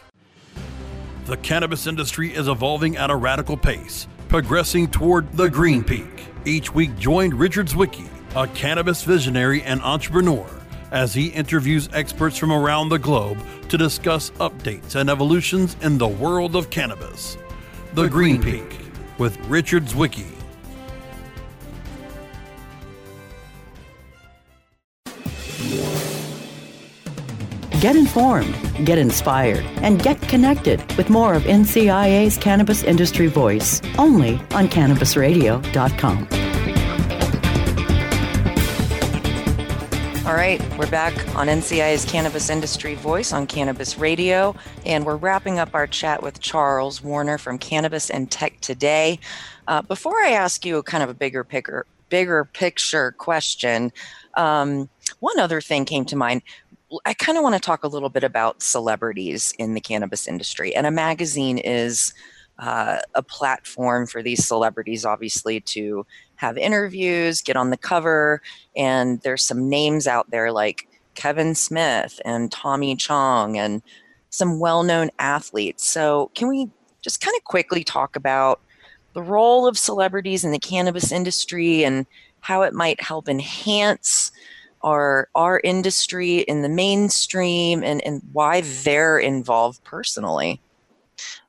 The 1.26 1.38
cannabis 1.38 1.88
industry 1.88 2.36
is 2.36 2.48
evolving 2.48 2.98
at 2.98 3.10
a 3.10 3.16
radical 3.16 3.58
pace, 3.58 4.08
progressing 4.28 4.88
toward 4.88 5.32
the 5.34 5.50
green 5.50 5.84
peak. 5.84 6.28
Each 6.46 6.72
week, 6.74 6.96
join 6.98 7.32
Richard 7.34 7.68
Zwicky, 7.68 8.08
a 8.36 8.46
cannabis 8.50 9.04
visionary 9.04 9.64
and 9.64 9.82
entrepreneur, 9.82 10.48
as 10.96 11.14
he 11.14 11.28
interviews 11.28 11.90
experts 11.94 12.38
from 12.38 12.54
around 12.54 12.88
the 12.88 12.98
globe 12.98 13.38
to 13.68 13.78
discuss 13.78 14.32
updates 14.40 14.96
and 14.96 15.10
evolutions 15.10 15.76
in 15.82 15.98
the 15.98 16.08
world 16.08 16.56
of 16.56 16.70
cannabis. 16.70 17.38
The, 17.94 18.08
Green, 18.08 18.42
Peak 18.42 18.80
with 19.18 19.38
Richard 19.48 19.84
Zwicky. 19.84 20.32
Get 27.82 27.98
informed, 27.98 28.56
get 28.86 28.98
inspired, 28.98 29.64
and 29.84 30.02
get 30.02 30.20
connected 30.22 30.82
with 30.96 31.10
more 31.10 31.36
of 31.36 31.44
NCIA's 31.44 32.38
Cannabis 32.38 32.84
Industry 32.84 33.28
Voice 33.28 33.82
only 34.00 34.36
on 34.52 34.70
CannabisRadio.com. 34.70 36.45
All 40.26 40.34
right, 40.34 40.60
we're 40.76 40.90
back 40.90 41.14
on 41.36 41.46
NCI's 41.46 42.04
Cannabis 42.04 42.50
Industry 42.50 42.96
Voice 42.96 43.32
on 43.32 43.46
Cannabis 43.46 44.00
Radio, 44.00 44.56
and 44.84 45.06
we're 45.06 45.18
wrapping 45.18 45.60
up 45.60 45.76
our 45.76 45.86
chat 45.86 46.24
with 46.24 46.40
Charles 46.40 47.04
Warner 47.04 47.38
from 47.38 47.60
Cannabis 47.60 48.10
and 48.10 48.32
Tech 48.32 48.60
today. 48.60 49.20
Uh, 49.68 49.84
before 49.84 50.18
I 50.24 50.32
ask 50.32 50.66
you 50.66 50.78
a 50.78 50.84
kind 50.84 51.04
of 51.04 51.12
a 51.12 51.14
bigger 51.14 51.44
picker, 51.44 51.86
bigger 52.10 52.44
picture 52.44 53.12
question, 53.12 53.94
um, 54.34 54.90
one 55.20 55.38
other 55.38 55.62
thing 55.62 55.86
came 55.86 56.06
to 56.06 56.16
mind. 56.16 56.42
I 57.06 57.14
kind 57.14 57.38
of 57.38 57.44
want 57.44 57.54
to 57.54 57.62
talk 57.62 57.84
a 57.84 57.88
little 57.88 58.10
bit 58.10 58.24
about 58.24 58.64
celebrities 58.64 59.54
in 59.60 59.76
the 59.76 59.82
cannabis 59.82 60.28
industry, 60.28 60.74
and 60.74 60.88
a 60.88 60.92
magazine 60.92 61.60
is 61.60 62.16
uh, 62.60 63.00
a 63.14 63.22
platform 63.22 64.08
for 64.08 64.24
these 64.24 64.46
celebrities, 64.46 65.06
obviously, 65.06 65.60
to 65.62 66.06
have 66.36 66.58
interviews, 66.58 67.42
get 67.42 67.56
on 67.56 67.70
the 67.70 67.78
cover, 67.78 68.42
and 68.76 69.22
there's 69.22 69.46
some 69.46 69.70
names 69.70 70.08
out 70.08 70.30
there 70.32 70.52
like 70.52 70.88
Kevin 71.16 71.56
Smith 71.56 72.20
and 72.24 72.52
Tommy 72.52 72.96
Chong 72.96 73.58
and 73.58 73.82
some 74.30 74.60
well-known 74.60 75.10
athletes. 75.20 75.86
So, 75.86 76.32
can 76.36 76.48
we 76.48 76.70
just 77.02 77.22
kind 77.22 77.36
of 77.38 77.44
quickly 77.44 77.84
talk 77.84 78.16
about 78.16 78.60
the 79.14 79.22
role 79.22 79.68
of 79.68 79.78
celebrities 79.78 80.44
in 80.44 80.52
the 80.52 80.60
cannabis 80.60 81.12
industry 81.12 81.84
and 81.84 82.06
how 82.42 82.62
it 82.64 82.74
might 82.74 83.02
help 83.02 83.30
enhance 83.30 84.32
our 84.84 85.30
our 85.36 85.60
industry 85.64 86.40
in 86.40 86.62
the 86.62 86.70
mainstream 86.70 87.84
and, 87.84 88.06
and 88.06 88.22
why 88.34 88.62
they're 88.62 89.18
involved 89.18 89.84
personally? 89.84 90.62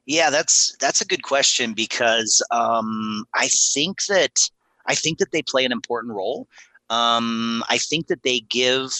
Yeah, 0.06 0.30
that's 0.30 0.76
that's 0.80 1.00
a 1.00 1.06
good 1.06 1.24
question 1.24 1.74
because 1.74 2.42
um, 2.52 3.26
I 3.34 3.48
think 3.48 4.04
that 4.06 4.48
I 4.86 4.94
think 4.94 5.18
that 5.18 5.32
they 5.32 5.42
play 5.42 5.64
an 5.64 5.72
important 5.72 6.14
role. 6.14 6.46
Um, 6.90 7.64
I 7.68 7.78
think 7.78 8.06
that 8.06 8.22
they 8.22 8.40
give. 8.40 8.90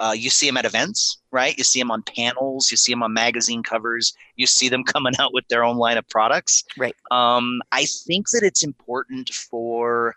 Uh, 0.00 0.12
you 0.12 0.28
see 0.28 0.46
them 0.46 0.56
at 0.56 0.64
events, 0.64 1.18
right? 1.30 1.56
You 1.56 1.62
see 1.62 1.78
them 1.78 1.92
on 1.92 2.02
panels. 2.02 2.68
You 2.68 2.76
see 2.76 2.90
them 2.90 3.04
on 3.04 3.12
magazine 3.12 3.62
covers. 3.62 4.12
You 4.34 4.44
see 4.44 4.68
them 4.68 4.82
coming 4.92 5.12
out 5.20 5.32
with 5.32 5.46
their 5.46 5.62
own 5.62 5.76
line 5.76 5.98
of 5.98 6.08
products. 6.08 6.64
Right. 6.76 6.96
Um, 7.12 7.62
I 7.70 7.84
think 7.84 8.30
that 8.30 8.42
it's 8.42 8.64
important 8.64 9.32
for 9.32 10.16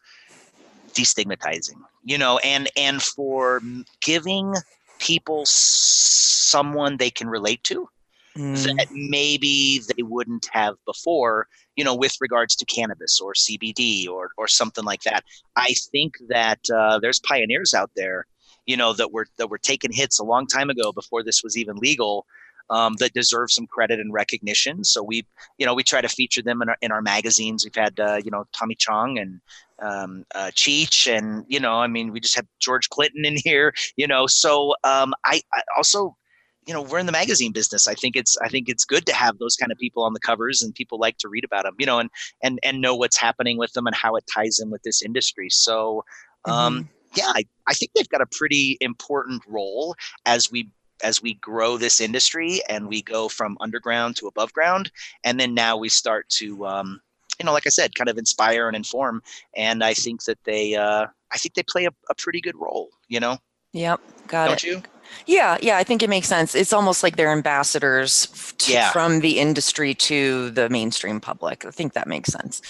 destigmatizing, 0.93 1.79
you 2.05 2.17
know, 2.17 2.39
and 2.39 2.69
and 2.75 3.03
for 3.03 3.61
giving 4.01 4.55
people 4.97 5.43
someone 5.45 6.97
they 6.97 7.11
can 7.11 7.27
relate 7.27 7.63
to 7.65 7.87
Mm. 8.37 8.63
that 8.77 8.87
maybe 8.91 9.81
they 9.95 10.03
wouldn't 10.03 10.47
have 10.51 10.75
before 10.85 11.47
you 11.77 11.83
know, 11.83 11.95
with 11.95 12.17
regards 12.19 12.55
to 12.57 12.65
cannabis 12.65 13.21
or 13.21 13.33
CBD 13.33 14.09
or 14.09 14.31
or 14.35 14.47
something 14.47 14.83
like 14.83 15.03
that. 15.03 15.23
I 15.55 15.73
think 15.91 16.15
that 16.27 16.59
uh, 16.75 16.99
there's 16.99 17.19
pioneers 17.19 17.73
out 17.73 17.91
there, 17.95 18.25
you 18.65 18.75
know, 18.75 18.93
that 18.93 19.13
were 19.13 19.27
that 19.37 19.49
were 19.49 19.59
taking 19.59 19.93
hits 19.93 20.19
a 20.19 20.25
long 20.25 20.47
time 20.47 20.69
ago 20.69 20.91
before 20.91 21.23
this 21.23 21.43
was 21.43 21.55
even 21.55 21.77
legal. 21.77 22.25
Um, 22.69 22.95
that 22.95 23.13
deserve 23.13 23.49
some 23.49 23.65
credit 23.65 24.01
and 24.01 24.11
recognition. 24.11 24.83
So 24.83 25.01
we, 25.01 25.25
you 25.57 25.65
know, 25.65 25.73
we 25.73 25.83
try 25.83 26.01
to 26.01 26.09
feature 26.09 26.41
them 26.41 26.61
in 26.61 26.67
our, 26.67 26.75
in 26.81 26.91
our 26.91 27.01
magazines. 27.01 27.63
We've 27.63 27.73
had, 27.73 27.97
uh, 27.97 28.19
you 28.21 28.29
know, 28.29 28.43
Tommy 28.51 28.75
Chong 28.75 29.17
and 29.17 29.39
um, 29.81 30.25
uh, 30.35 30.51
Cheech, 30.53 31.07
and 31.09 31.45
you 31.47 31.61
know, 31.61 31.75
I 31.75 31.87
mean, 31.87 32.11
we 32.11 32.19
just 32.19 32.35
have 32.35 32.45
George 32.59 32.89
Clinton 32.89 33.23
in 33.23 33.37
here, 33.41 33.73
you 33.95 34.05
know. 34.05 34.27
So 34.27 34.75
um, 34.83 35.13
I, 35.23 35.41
I 35.53 35.61
also 35.77 36.17
you 36.67 36.73
know 36.73 36.81
we're 36.81 36.99
in 36.99 37.05
the 37.05 37.11
magazine 37.11 37.51
business 37.51 37.87
i 37.87 37.93
think 37.93 38.15
it's 38.15 38.37
i 38.39 38.47
think 38.47 38.69
it's 38.69 38.85
good 38.85 39.05
to 39.05 39.13
have 39.13 39.37
those 39.39 39.55
kind 39.55 39.71
of 39.71 39.77
people 39.77 40.03
on 40.03 40.13
the 40.13 40.19
covers 40.19 40.61
and 40.61 40.75
people 40.75 40.99
like 40.99 41.17
to 41.17 41.29
read 41.29 41.43
about 41.43 41.63
them 41.63 41.75
you 41.79 41.85
know 41.85 41.99
and 41.99 42.09
and 42.43 42.59
and 42.63 42.81
know 42.81 42.95
what's 42.95 43.17
happening 43.17 43.57
with 43.57 43.71
them 43.73 43.87
and 43.87 43.95
how 43.95 44.15
it 44.15 44.23
ties 44.31 44.59
in 44.59 44.69
with 44.69 44.83
this 44.83 45.01
industry 45.01 45.49
so 45.49 46.03
um 46.45 46.79
mm-hmm. 46.79 46.87
yeah 47.15 47.31
I, 47.33 47.45
I 47.67 47.73
think 47.73 47.91
they've 47.95 48.09
got 48.09 48.21
a 48.21 48.27
pretty 48.27 48.77
important 48.81 49.41
role 49.47 49.95
as 50.25 50.51
we 50.51 50.69
as 51.03 51.21
we 51.21 51.35
grow 51.35 51.77
this 51.77 52.01
industry 52.01 52.61
and 52.69 52.87
we 52.87 53.01
go 53.01 53.29
from 53.29 53.57
underground 53.61 54.15
to 54.17 54.27
above 54.27 54.51
ground 54.53 54.91
and 55.23 55.39
then 55.39 55.53
now 55.53 55.77
we 55.77 55.89
start 55.89 56.27
to 56.29 56.65
um 56.65 56.99
you 57.39 57.45
know 57.45 57.53
like 57.53 57.67
i 57.67 57.69
said 57.69 57.95
kind 57.95 58.09
of 58.09 58.17
inspire 58.17 58.67
and 58.67 58.75
inform 58.75 59.21
and 59.55 59.83
i 59.83 59.93
think 59.93 60.23
that 60.23 60.39
they 60.43 60.75
uh 60.75 61.05
i 61.31 61.37
think 61.37 61.53
they 61.53 61.63
play 61.63 61.85
a, 61.85 61.91
a 62.09 62.15
pretty 62.15 62.41
good 62.41 62.55
role 62.55 62.89
you 63.07 63.19
know 63.19 63.37
Yep, 63.73 64.01
got 64.27 64.47
Don't 64.47 64.63
it. 64.63 64.63
you? 64.63 64.83
Yeah, 65.25 65.57
yeah, 65.61 65.77
I 65.77 65.83
think 65.83 66.01
it 66.03 66.09
makes 66.09 66.27
sense. 66.27 66.55
It's 66.55 66.73
almost 66.73 67.03
like 67.03 67.15
they're 67.17 67.31
ambassadors 67.31 68.27
to, 68.59 68.71
Yeah. 68.71 68.91
from 68.91 69.19
the 69.19 69.39
industry 69.39 69.93
to 69.95 70.49
the 70.51 70.69
mainstream 70.69 71.19
public. 71.19 71.65
I 71.65 71.71
think 71.71 71.93
that 71.93 72.07
makes 72.07 72.31
sense. 72.31 72.61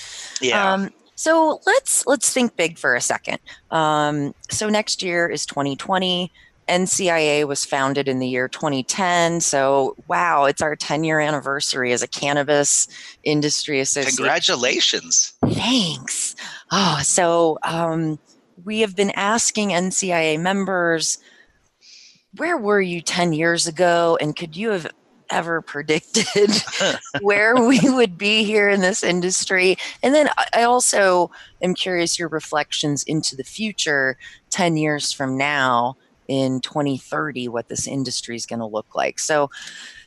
Yeah. 0.41 0.73
Um, 0.73 0.91
so 1.15 1.61
let's 1.65 2.05
let's 2.05 2.31
think 2.31 2.55
big 2.55 2.77
for 2.77 2.95
a 2.95 3.01
second. 3.01 3.39
Um, 3.71 4.33
so 4.51 4.69
next 4.69 5.01
year 5.01 5.27
is 5.27 5.45
2020. 5.45 6.31
NCIA 6.69 7.47
was 7.47 7.63
founded 7.63 8.07
in 8.09 8.19
the 8.19 8.27
year 8.27 8.47
2010. 8.49 9.39
So 9.39 9.95
wow, 10.07 10.45
it's 10.45 10.61
our 10.61 10.75
10 10.75 11.03
year 11.05 11.19
anniversary 11.19 11.93
as 11.93 12.01
a 12.03 12.07
cannabis 12.07 12.87
industry 13.23 13.79
association. 13.79 14.17
Congratulations. 14.17 15.33
Thanks. 15.45 16.35
Oh, 16.71 16.99
so 17.03 17.57
um, 17.63 18.19
we 18.65 18.81
have 18.81 18.95
been 18.95 19.11
asking 19.11 19.69
NCIA 19.69 20.39
members, 20.39 21.19
where 22.37 22.57
were 22.57 22.81
you 22.81 23.01
10 23.01 23.33
years 23.33 23.67
ago? 23.67 24.17
And 24.21 24.35
could 24.35 24.55
you 24.55 24.69
have 24.71 24.87
ever 25.29 25.61
predicted 25.73 26.51
where 27.21 27.55
we 27.55 27.79
would 27.83 28.17
be 28.17 28.43
here 28.43 28.69
in 28.69 28.81
this 28.81 29.03
industry? 29.03 29.77
And 30.01 30.13
then 30.15 30.29
I- 30.53 30.63
also 30.63 31.31
am 31.61 31.73
curious 31.73 32.17
your 32.17 32.29
reflections 32.29 33.03
into 33.03 33.35
the 33.35 33.43
future 33.43 34.17
10 34.49 34.77
years 34.77 35.11
from 35.11 35.37
now 35.37 35.95
in 36.27 36.59
2030, 36.61 37.47
what 37.47 37.69
this 37.69 37.87
industry 37.87 38.35
is 38.35 38.45
going 38.45 38.59
to 38.59 38.65
look 38.65 38.95
like. 38.95 39.17
So 39.17 39.49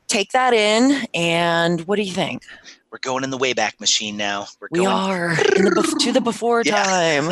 take 0.07 0.33
that 0.33 0.53
in. 0.53 1.07
And 1.15 1.81
what 1.87 1.97
do 1.97 2.03
you 2.03 2.13
think? 2.13 2.43
We're 2.93 2.99
going 2.99 3.25
in 3.25 3.31
the 3.31 3.39
Wayback 3.39 3.79
Machine 3.81 4.17
now. 4.17 4.47
We're 4.61 4.69
We 4.71 4.81
going 4.81 4.89
are 4.89 5.37
the 5.37 5.97
to 6.01 6.13
the 6.13 6.21
before 6.21 6.65
time. 6.65 7.31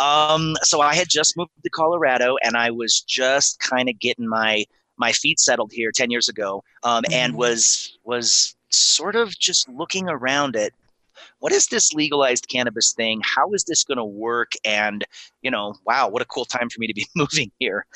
Um, 0.00 0.54
so 0.62 0.80
I 0.80 0.94
had 0.94 1.08
just 1.08 1.36
moved 1.36 1.50
to 1.62 1.70
Colorado, 1.70 2.36
and 2.42 2.56
I 2.56 2.70
was 2.70 3.00
just 3.00 3.60
kind 3.60 3.88
of 3.88 3.98
getting 3.98 4.28
my 4.28 4.64
my 4.96 5.12
feet 5.12 5.40
settled 5.40 5.72
here 5.72 5.90
ten 5.92 6.10
years 6.10 6.28
ago, 6.28 6.62
um, 6.82 7.04
and 7.12 7.34
Mhm. 7.34 7.36
was 7.36 7.98
was 8.04 8.54
sort 8.70 9.16
of 9.16 9.38
just 9.38 9.68
looking 9.68 10.08
around 10.08 10.56
at 10.56 10.72
what 11.38 11.52
is 11.52 11.68
this 11.68 11.92
legalized 11.92 12.48
cannabis 12.48 12.92
thing? 12.92 13.20
How 13.24 13.52
is 13.52 13.64
this 13.64 13.84
going 13.84 13.98
to 13.98 14.04
work? 14.04 14.52
And 14.64 15.04
you 15.42 15.50
know, 15.50 15.74
wow, 15.86 16.08
what 16.08 16.22
a 16.22 16.26
cool 16.26 16.44
time 16.44 16.68
for 16.70 16.80
me 16.80 16.86
to 16.86 16.94
be 16.94 17.06
moving 17.16 17.50
here. 17.58 17.86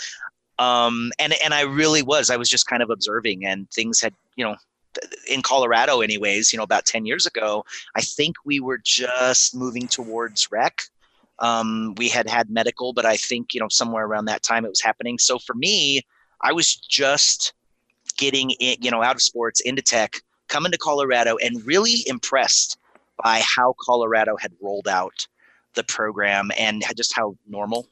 Um, 0.58 1.12
and 1.18 1.34
and 1.44 1.54
I 1.54 1.62
really 1.62 2.02
was. 2.02 2.30
I 2.30 2.36
was 2.36 2.48
just 2.48 2.66
kind 2.66 2.82
of 2.82 2.90
observing, 2.90 3.44
and 3.46 3.70
things 3.70 4.00
had 4.00 4.14
you 4.36 4.44
know 4.44 4.56
in 5.30 5.42
Colorado, 5.42 6.00
anyways, 6.00 6.52
you 6.52 6.56
know, 6.56 6.62
about 6.64 6.84
10 6.84 7.06
years 7.06 7.26
ago, 7.26 7.64
I 7.94 8.00
think 8.00 8.34
we 8.44 8.58
were 8.58 8.80
just 8.82 9.54
moving 9.54 9.86
towards 9.86 10.50
rec. 10.50 10.80
Um, 11.40 11.94
we 11.96 12.08
had 12.08 12.28
had 12.28 12.50
medical, 12.50 12.92
but 12.92 13.04
I 13.06 13.16
think, 13.16 13.54
you 13.54 13.60
know, 13.60 13.68
somewhere 13.68 14.04
around 14.04 14.24
that 14.26 14.42
time 14.42 14.64
it 14.64 14.68
was 14.68 14.82
happening. 14.82 15.18
So 15.18 15.38
for 15.38 15.54
me, 15.54 16.02
I 16.40 16.52
was 16.52 16.74
just 16.74 17.52
getting 18.16 18.50
in, 18.52 18.76
you 18.80 18.90
know, 18.90 19.02
out 19.02 19.14
of 19.14 19.22
sports 19.22 19.60
into 19.60 19.82
tech, 19.82 20.20
coming 20.48 20.72
to 20.72 20.78
Colorado 20.78 21.36
and 21.36 21.64
really 21.64 22.02
impressed 22.06 22.78
by 23.22 23.40
how 23.44 23.74
Colorado 23.80 24.36
had 24.36 24.52
rolled 24.60 24.88
out 24.88 25.26
the 25.74 25.84
program 25.84 26.50
and 26.58 26.82
just 26.96 27.14
how 27.14 27.36
normal 27.48 27.86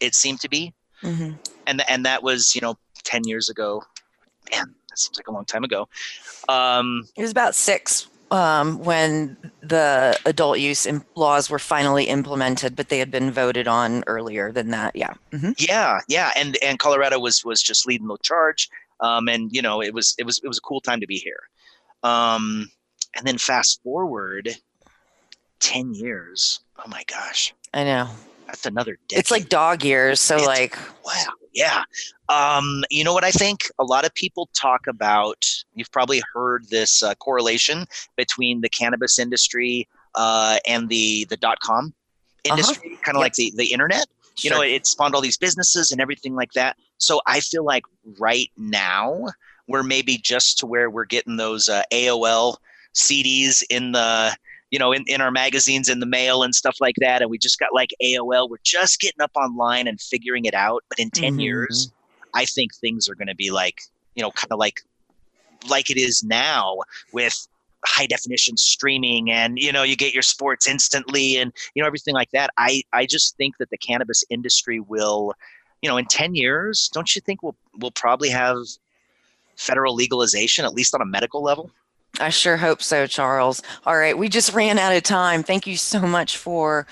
it 0.00 0.14
seemed 0.14 0.40
to 0.40 0.48
be. 0.48 0.72
Mhm. 1.02 1.38
And, 1.66 1.82
and 1.88 2.04
that 2.06 2.22
was, 2.22 2.54
you 2.54 2.60
know, 2.60 2.76
10 3.04 3.24
years 3.24 3.48
ago. 3.48 3.82
Man, 4.50 4.74
that 4.88 4.98
seems 4.98 5.16
like 5.16 5.28
a 5.28 5.32
long 5.32 5.44
time 5.44 5.64
ago. 5.64 5.88
Um, 6.48 7.06
It 7.16 7.22
was 7.22 7.30
about 7.30 7.54
six 7.54 8.08
um, 8.30 8.78
when 8.84 9.36
the 9.62 10.18
adult 10.26 10.58
use 10.58 10.86
laws 11.16 11.48
were 11.48 11.58
finally 11.58 12.04
implemented, 12.04 12.76
but 12.76 12.88
they 12.88 12.98
had 12.98 13.10
been 13.10 13.30
voted 13.30 13.66
on 13.68 14.04
earlier 14.06 14.52
than 14.52 14.70
that. 14.70 14.94
Yeah. 14.96 15.14
hmm 15.32 15.50
Yeah, 15.58 16.00
yeah, 16.08 16.30
and 16.36 16.56
and 16.62 16.78
Colorado 16.78 17.18
was 17.18 17.44
was 17.44 17.62
just 17.62 17.86
leading 17.86 18.06
the 18.06 18.16
charge, 18.22 18.68
um, 19.00 19.28
and 19.28 19.50
you 19.52 19.62
know 19.62 19.80
it 19.82 19.94
was 19.94 20.14
it 20.18 20.24
was 20.24 20.40
it 20.44 20.48
was 20.48 20.58
a 20.58 20.62
cool 20.62 20.80
time 20.80 21.00
to 21.00 21.06
be 21.06 21.16
here. 21.16 21.40
Um, 22.02 22.70
and 23.16 23.26
then 23.26 23.38
fast 23.38 23.82
forward 23.82 24.54
ten 25.60 25.94
years. 25.94 26.60
Oh 26.78 26.88
my 26.88 27.02
gosh, 27.06 27.54
I 27.74 27.84
know. 27.84 28.08
that's 28.46 28.66
another 28.66 28.98
decade. 29.08 29.18
It's 29.20 29.30
like 29.30 29.48
dog 29.48 29.84
years. 29.84 30.20
So, 30.20 30.36
It's- 30.36 30.46
like, 30.46 30.78
wow, 31.04 31.24
yeah. 31.58 31.82
Um, 32.28 32.84
you 32.90 33.02
know 33.04 33.12
what 33.12 33.24
I 33.24 33.30
think? 33.30 33.70
A 33.78 33.84
lot 33.84 34.04
of 34.06 34.14
people 34.14 34.48
talk 34.54 34.86
about. 34.86 35.44
You've 35.74 35.90
probably 35.90 36.22
heard 36.32 36.68
this 36.68 37.02
uh, 37.02 37.14
correlation 37.16 37.86
between 38.16 38.60
the 38.60 38.68
cannabis 38.68 39.18
industry 39.18 39.88
uh, 40.14 40.58
and 40.66 40.88
the 40.88 41.26
the 41.30 41.36
dot 41.36 41.58
com 41.60 41.92
industry, 42.44 42.98
kind 43.02 43.16
of 43.16 43.20
like 43.20 43.34
the 43.34 43.52
the 43.56 43.72
internet 43.72 44.06
you 44.44 44.50
know 44.50 44.56
Sure. 44.56 44.64
it 44.64 44.86
spawned 44.86 45.14
all 45.14 45.20
these 45.20 45.36
businesses 45.36 45.92
and 45.92 46.00
everything 46.00 46.34
like 46.34 46.52
that 46.52 46.76
so 46.98 47.20
i 47.26 47.40
feel 47.40 47.64
like 47.64 47.84
right 48.18 48.50
now 48.56 49.26
we're 49.66 49.82
maybe 49.82 50.16
just 50.16 50.58
to 50.58 50.66
where 50.66 50.90
we're 50.90 51.04
getting 51.04 51.36
those 51.36 51.68
uh, 51.68 51.82
aol 51.92 52.56
cds 52.94 53.62
in 53.70 53.92
the 53.92 54.36
you 54.70 54.78
know 54.78 54.92
in, 54.92 55.04
in 55.06 55.20
our 55.20 55.30
magazines 55.30 55.88
in 55.88 56.00
the 56.00 56.06
mail 56.06 56.42
and 56.42 56.54
stuff 56.54 56.76
like 56.80 56.96
that 56.98 57.22
and 57.22 57.30
we 57.30 57.38
just 57.38 57.58
got 57.58 57.72
like 57.72 57.90
aol 58.02 58.48
we're 58.50 58.56
just 58.64 59.00
getting 59.00 59.20
up 59.20 59.30
online 59.36 59.86
and 59.86 60.00
figuring 60.00 60.44
it 60.44 60.54
out 60.54 60.82
but 60.88 60.98
in 60.98 61.10
10 61.10 61.36
Mhm. 61.36 61.42
years 61.42 61.90
i 62.34 62.44
think 62.44 62.74
things 62.74 63.08
are 63.08 63.14
going 63.14 63.28
to 63.28 63.34
be 63.34 63.50
like 63.50 63.80
you 64.14 64.22
know 64.22 64.30
kind 64.32 64.52
of 64.52 64.58
like 64.58 64.82
like 65.68 65.90
it 65.90 65.96
is 65.96 66.22
now 66.22 66.76
with 67.12 67.48
high 67.84 68.06
definition 68.06 68.56
streaming 68.56 69.30
and 69.30 69.58
you 69.58 69.70
know 69.72 69.82
you 69.84 69.96
get 69.96 70.12
your 70.12 70.22
sports 70.22 70.66
instantly 70.68 71.36
and 71.36 71.52
you 71.74 71.82
know 71.82 71.86
everything 71.86 72.12
like 72.14 72.30
that. 72.32 72.50
I 72.58 72.82
i 72.92 73.06
just 73.06 73.36
think 73.36 73.56
that 73.58 73.70
the 73.70 73.78
cannabis 73.78 74.24
industry 74.30 74.80
will 74.80 75.32
you 75.80 75.88
know 75.88 75.96
in 75.96 76.04
10 76.06 76.34
years 76.34 76.90
don't 76.92 77.14
you 77.14 77.20
think 77.20 77.40
we'll 77.42 77.54
we'll 77.78 77.92
probably 77.92 78.30
have 78.30 78.56
federal 79.56 79.94
legalization 79.94 80.64
at 80.64 80.74
least 80.74 80.92
on 80.94 81.00
a 81.00 81.04
medical 81.06 81.40
level 81.42 81.70
I 82.20 82.30
sure 82.30 82.56
hope 82.56 82.82
so, 82.82 83.06
Charles. 83.06 83.62
All 83.86 83.96
right. 83.96 84.16
We 84.16 84.28
just 84.28 84.52
ran 84.52 84.78
out 84.78 84.94
of 84.94 85.02
time. 85.02 85.42
Thank 85.42 85.66
you 85.66 85.76
so 85.76 86.00
much 86.00 86.36
for 86.36 86.86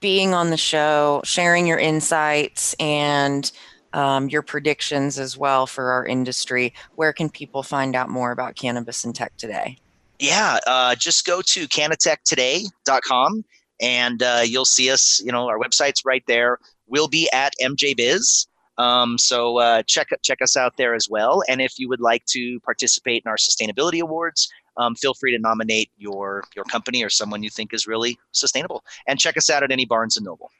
being 0.00 0.34
on 0.34 0.50
the 0.50 0.56
show, 0.56 1.20
sharing 1.24 1.66
your 1.66 1.78
insights 1.78 2.74
and 2.80 3.50
um, 3.92 4.28
your 4.28 4.42
predictions 4.42 5.18
as 5.18 5.36
well 5.36 5.66
for 5.66 5.92
our 5.92 6.04
industry. 6.04 6.74
Where 6.96 7.12
can 7.12 7.28
people 7.30 7.62
find 7.62 7.94
out 7.94 8.08
more 8.08 8.32
about 8.32 8.56
cannabis 8.56 9.04
and 9.04 9.14
tech 9.14 9.36
today? 9.36 9.78
yeah 10.18 10.58
uh, 10.66 10.94
just 10.94 11.26
go 11.26 11.42
to 11.42 11.66
cannatechtoday.com 11.68 13.44
and 13.80 14.22
uh, 14.22 14.42
you'll 14.44 14.64
see 14.64 14.90
us 14.90 15.20
you 15.24 15.32
know 15.32 15.48
our 15.48 15.58
website's 15.58 16.04
right 16.04 16.24
there 16.26 16.58
we'll 16.86 17.08
be 17.08 17.28
at 17.32 17.52
mjbiz 17.60 18.46
um, 18.76 19.18
so 19.18 19.58
uh, 19.58 19.82
check 19.82 20.08
check 20.22 20.42
us 20.42 20.56
out 20.56 20.76
there 20.76 20.94
as 20.94 21.08
well 21.08 21.42
and 21.48 21.60
if 21.60 21.78
you 21.78 21.88
would 21.88 22.00
like 22.00 22.24
to 22.26 22.60
participate 22.60 23.22
in 23.24 23.28
our 23.28 23.36
sustainability 23.36 24.00
awards 24.00 24.50
um, 24.76 24.94
feel 24.94 25.14
free 25.14 25.32
to 25.32 25.38
nominate 25.38 25.90
your 25.96 26.44
your 26.54 26.64
company 26.64 27.02
or 27.02 27.10
someone 27.10 27.42
you 27.42 27.50
think 27.50 27.72
is 27.72 27.86
really 27.86 28.18
sustainable 28.32 28.84
and 29.06 29.18
check 29.18 29.36
us 29.36 29.50
out 29.50 29.62
at 29.62 29.70
any 29.70 29.84
barnes 29.84 30.16
and 30.16 30.24
noble 30.24 30.50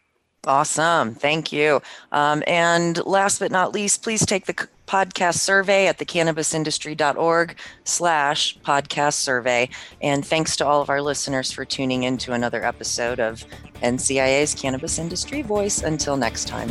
Awesome. 0.46 1.14
Thank 1.14 1.52
you. 1.52 1.80
Um, 2.12 2.42
and 2.46 3.04
last 3.06 3.38
but 3.38 3.50
not 3.50 3.72
least, 3.72 4.02
please 4.02 4.26
take 4.26 4.46
the 4.46 4.68
podcast 4.86 5.38
survey 5.38 5.86
at 5.86 5.98
thecannabisindustry.org 5.98 7.56
slash 7.84 8.58
podcast 8.58 9.14
survey. 9.14 9.70
And 10.02 10.24
thanks 10.24 10.56
to 10.56 10.66
all 10.66 10.82
of 10.82 10.90
our 10.90 11.00
listeners 11.00 11.50
for 11.50 11.64
tuning 11.64 12.02
in 12.02 12.18
to 12.18 12.32
another 12.32 12.64
episode 12.64 13.20
of 13.20 13.44
NCIA's 13.82 14.54
Cannabis 14.54 14.98
Industry 14.98 15.42
Voice. 15.42 15.82
Until 15.82 16.16
next 16.16 16.46
time. 16.46 16.70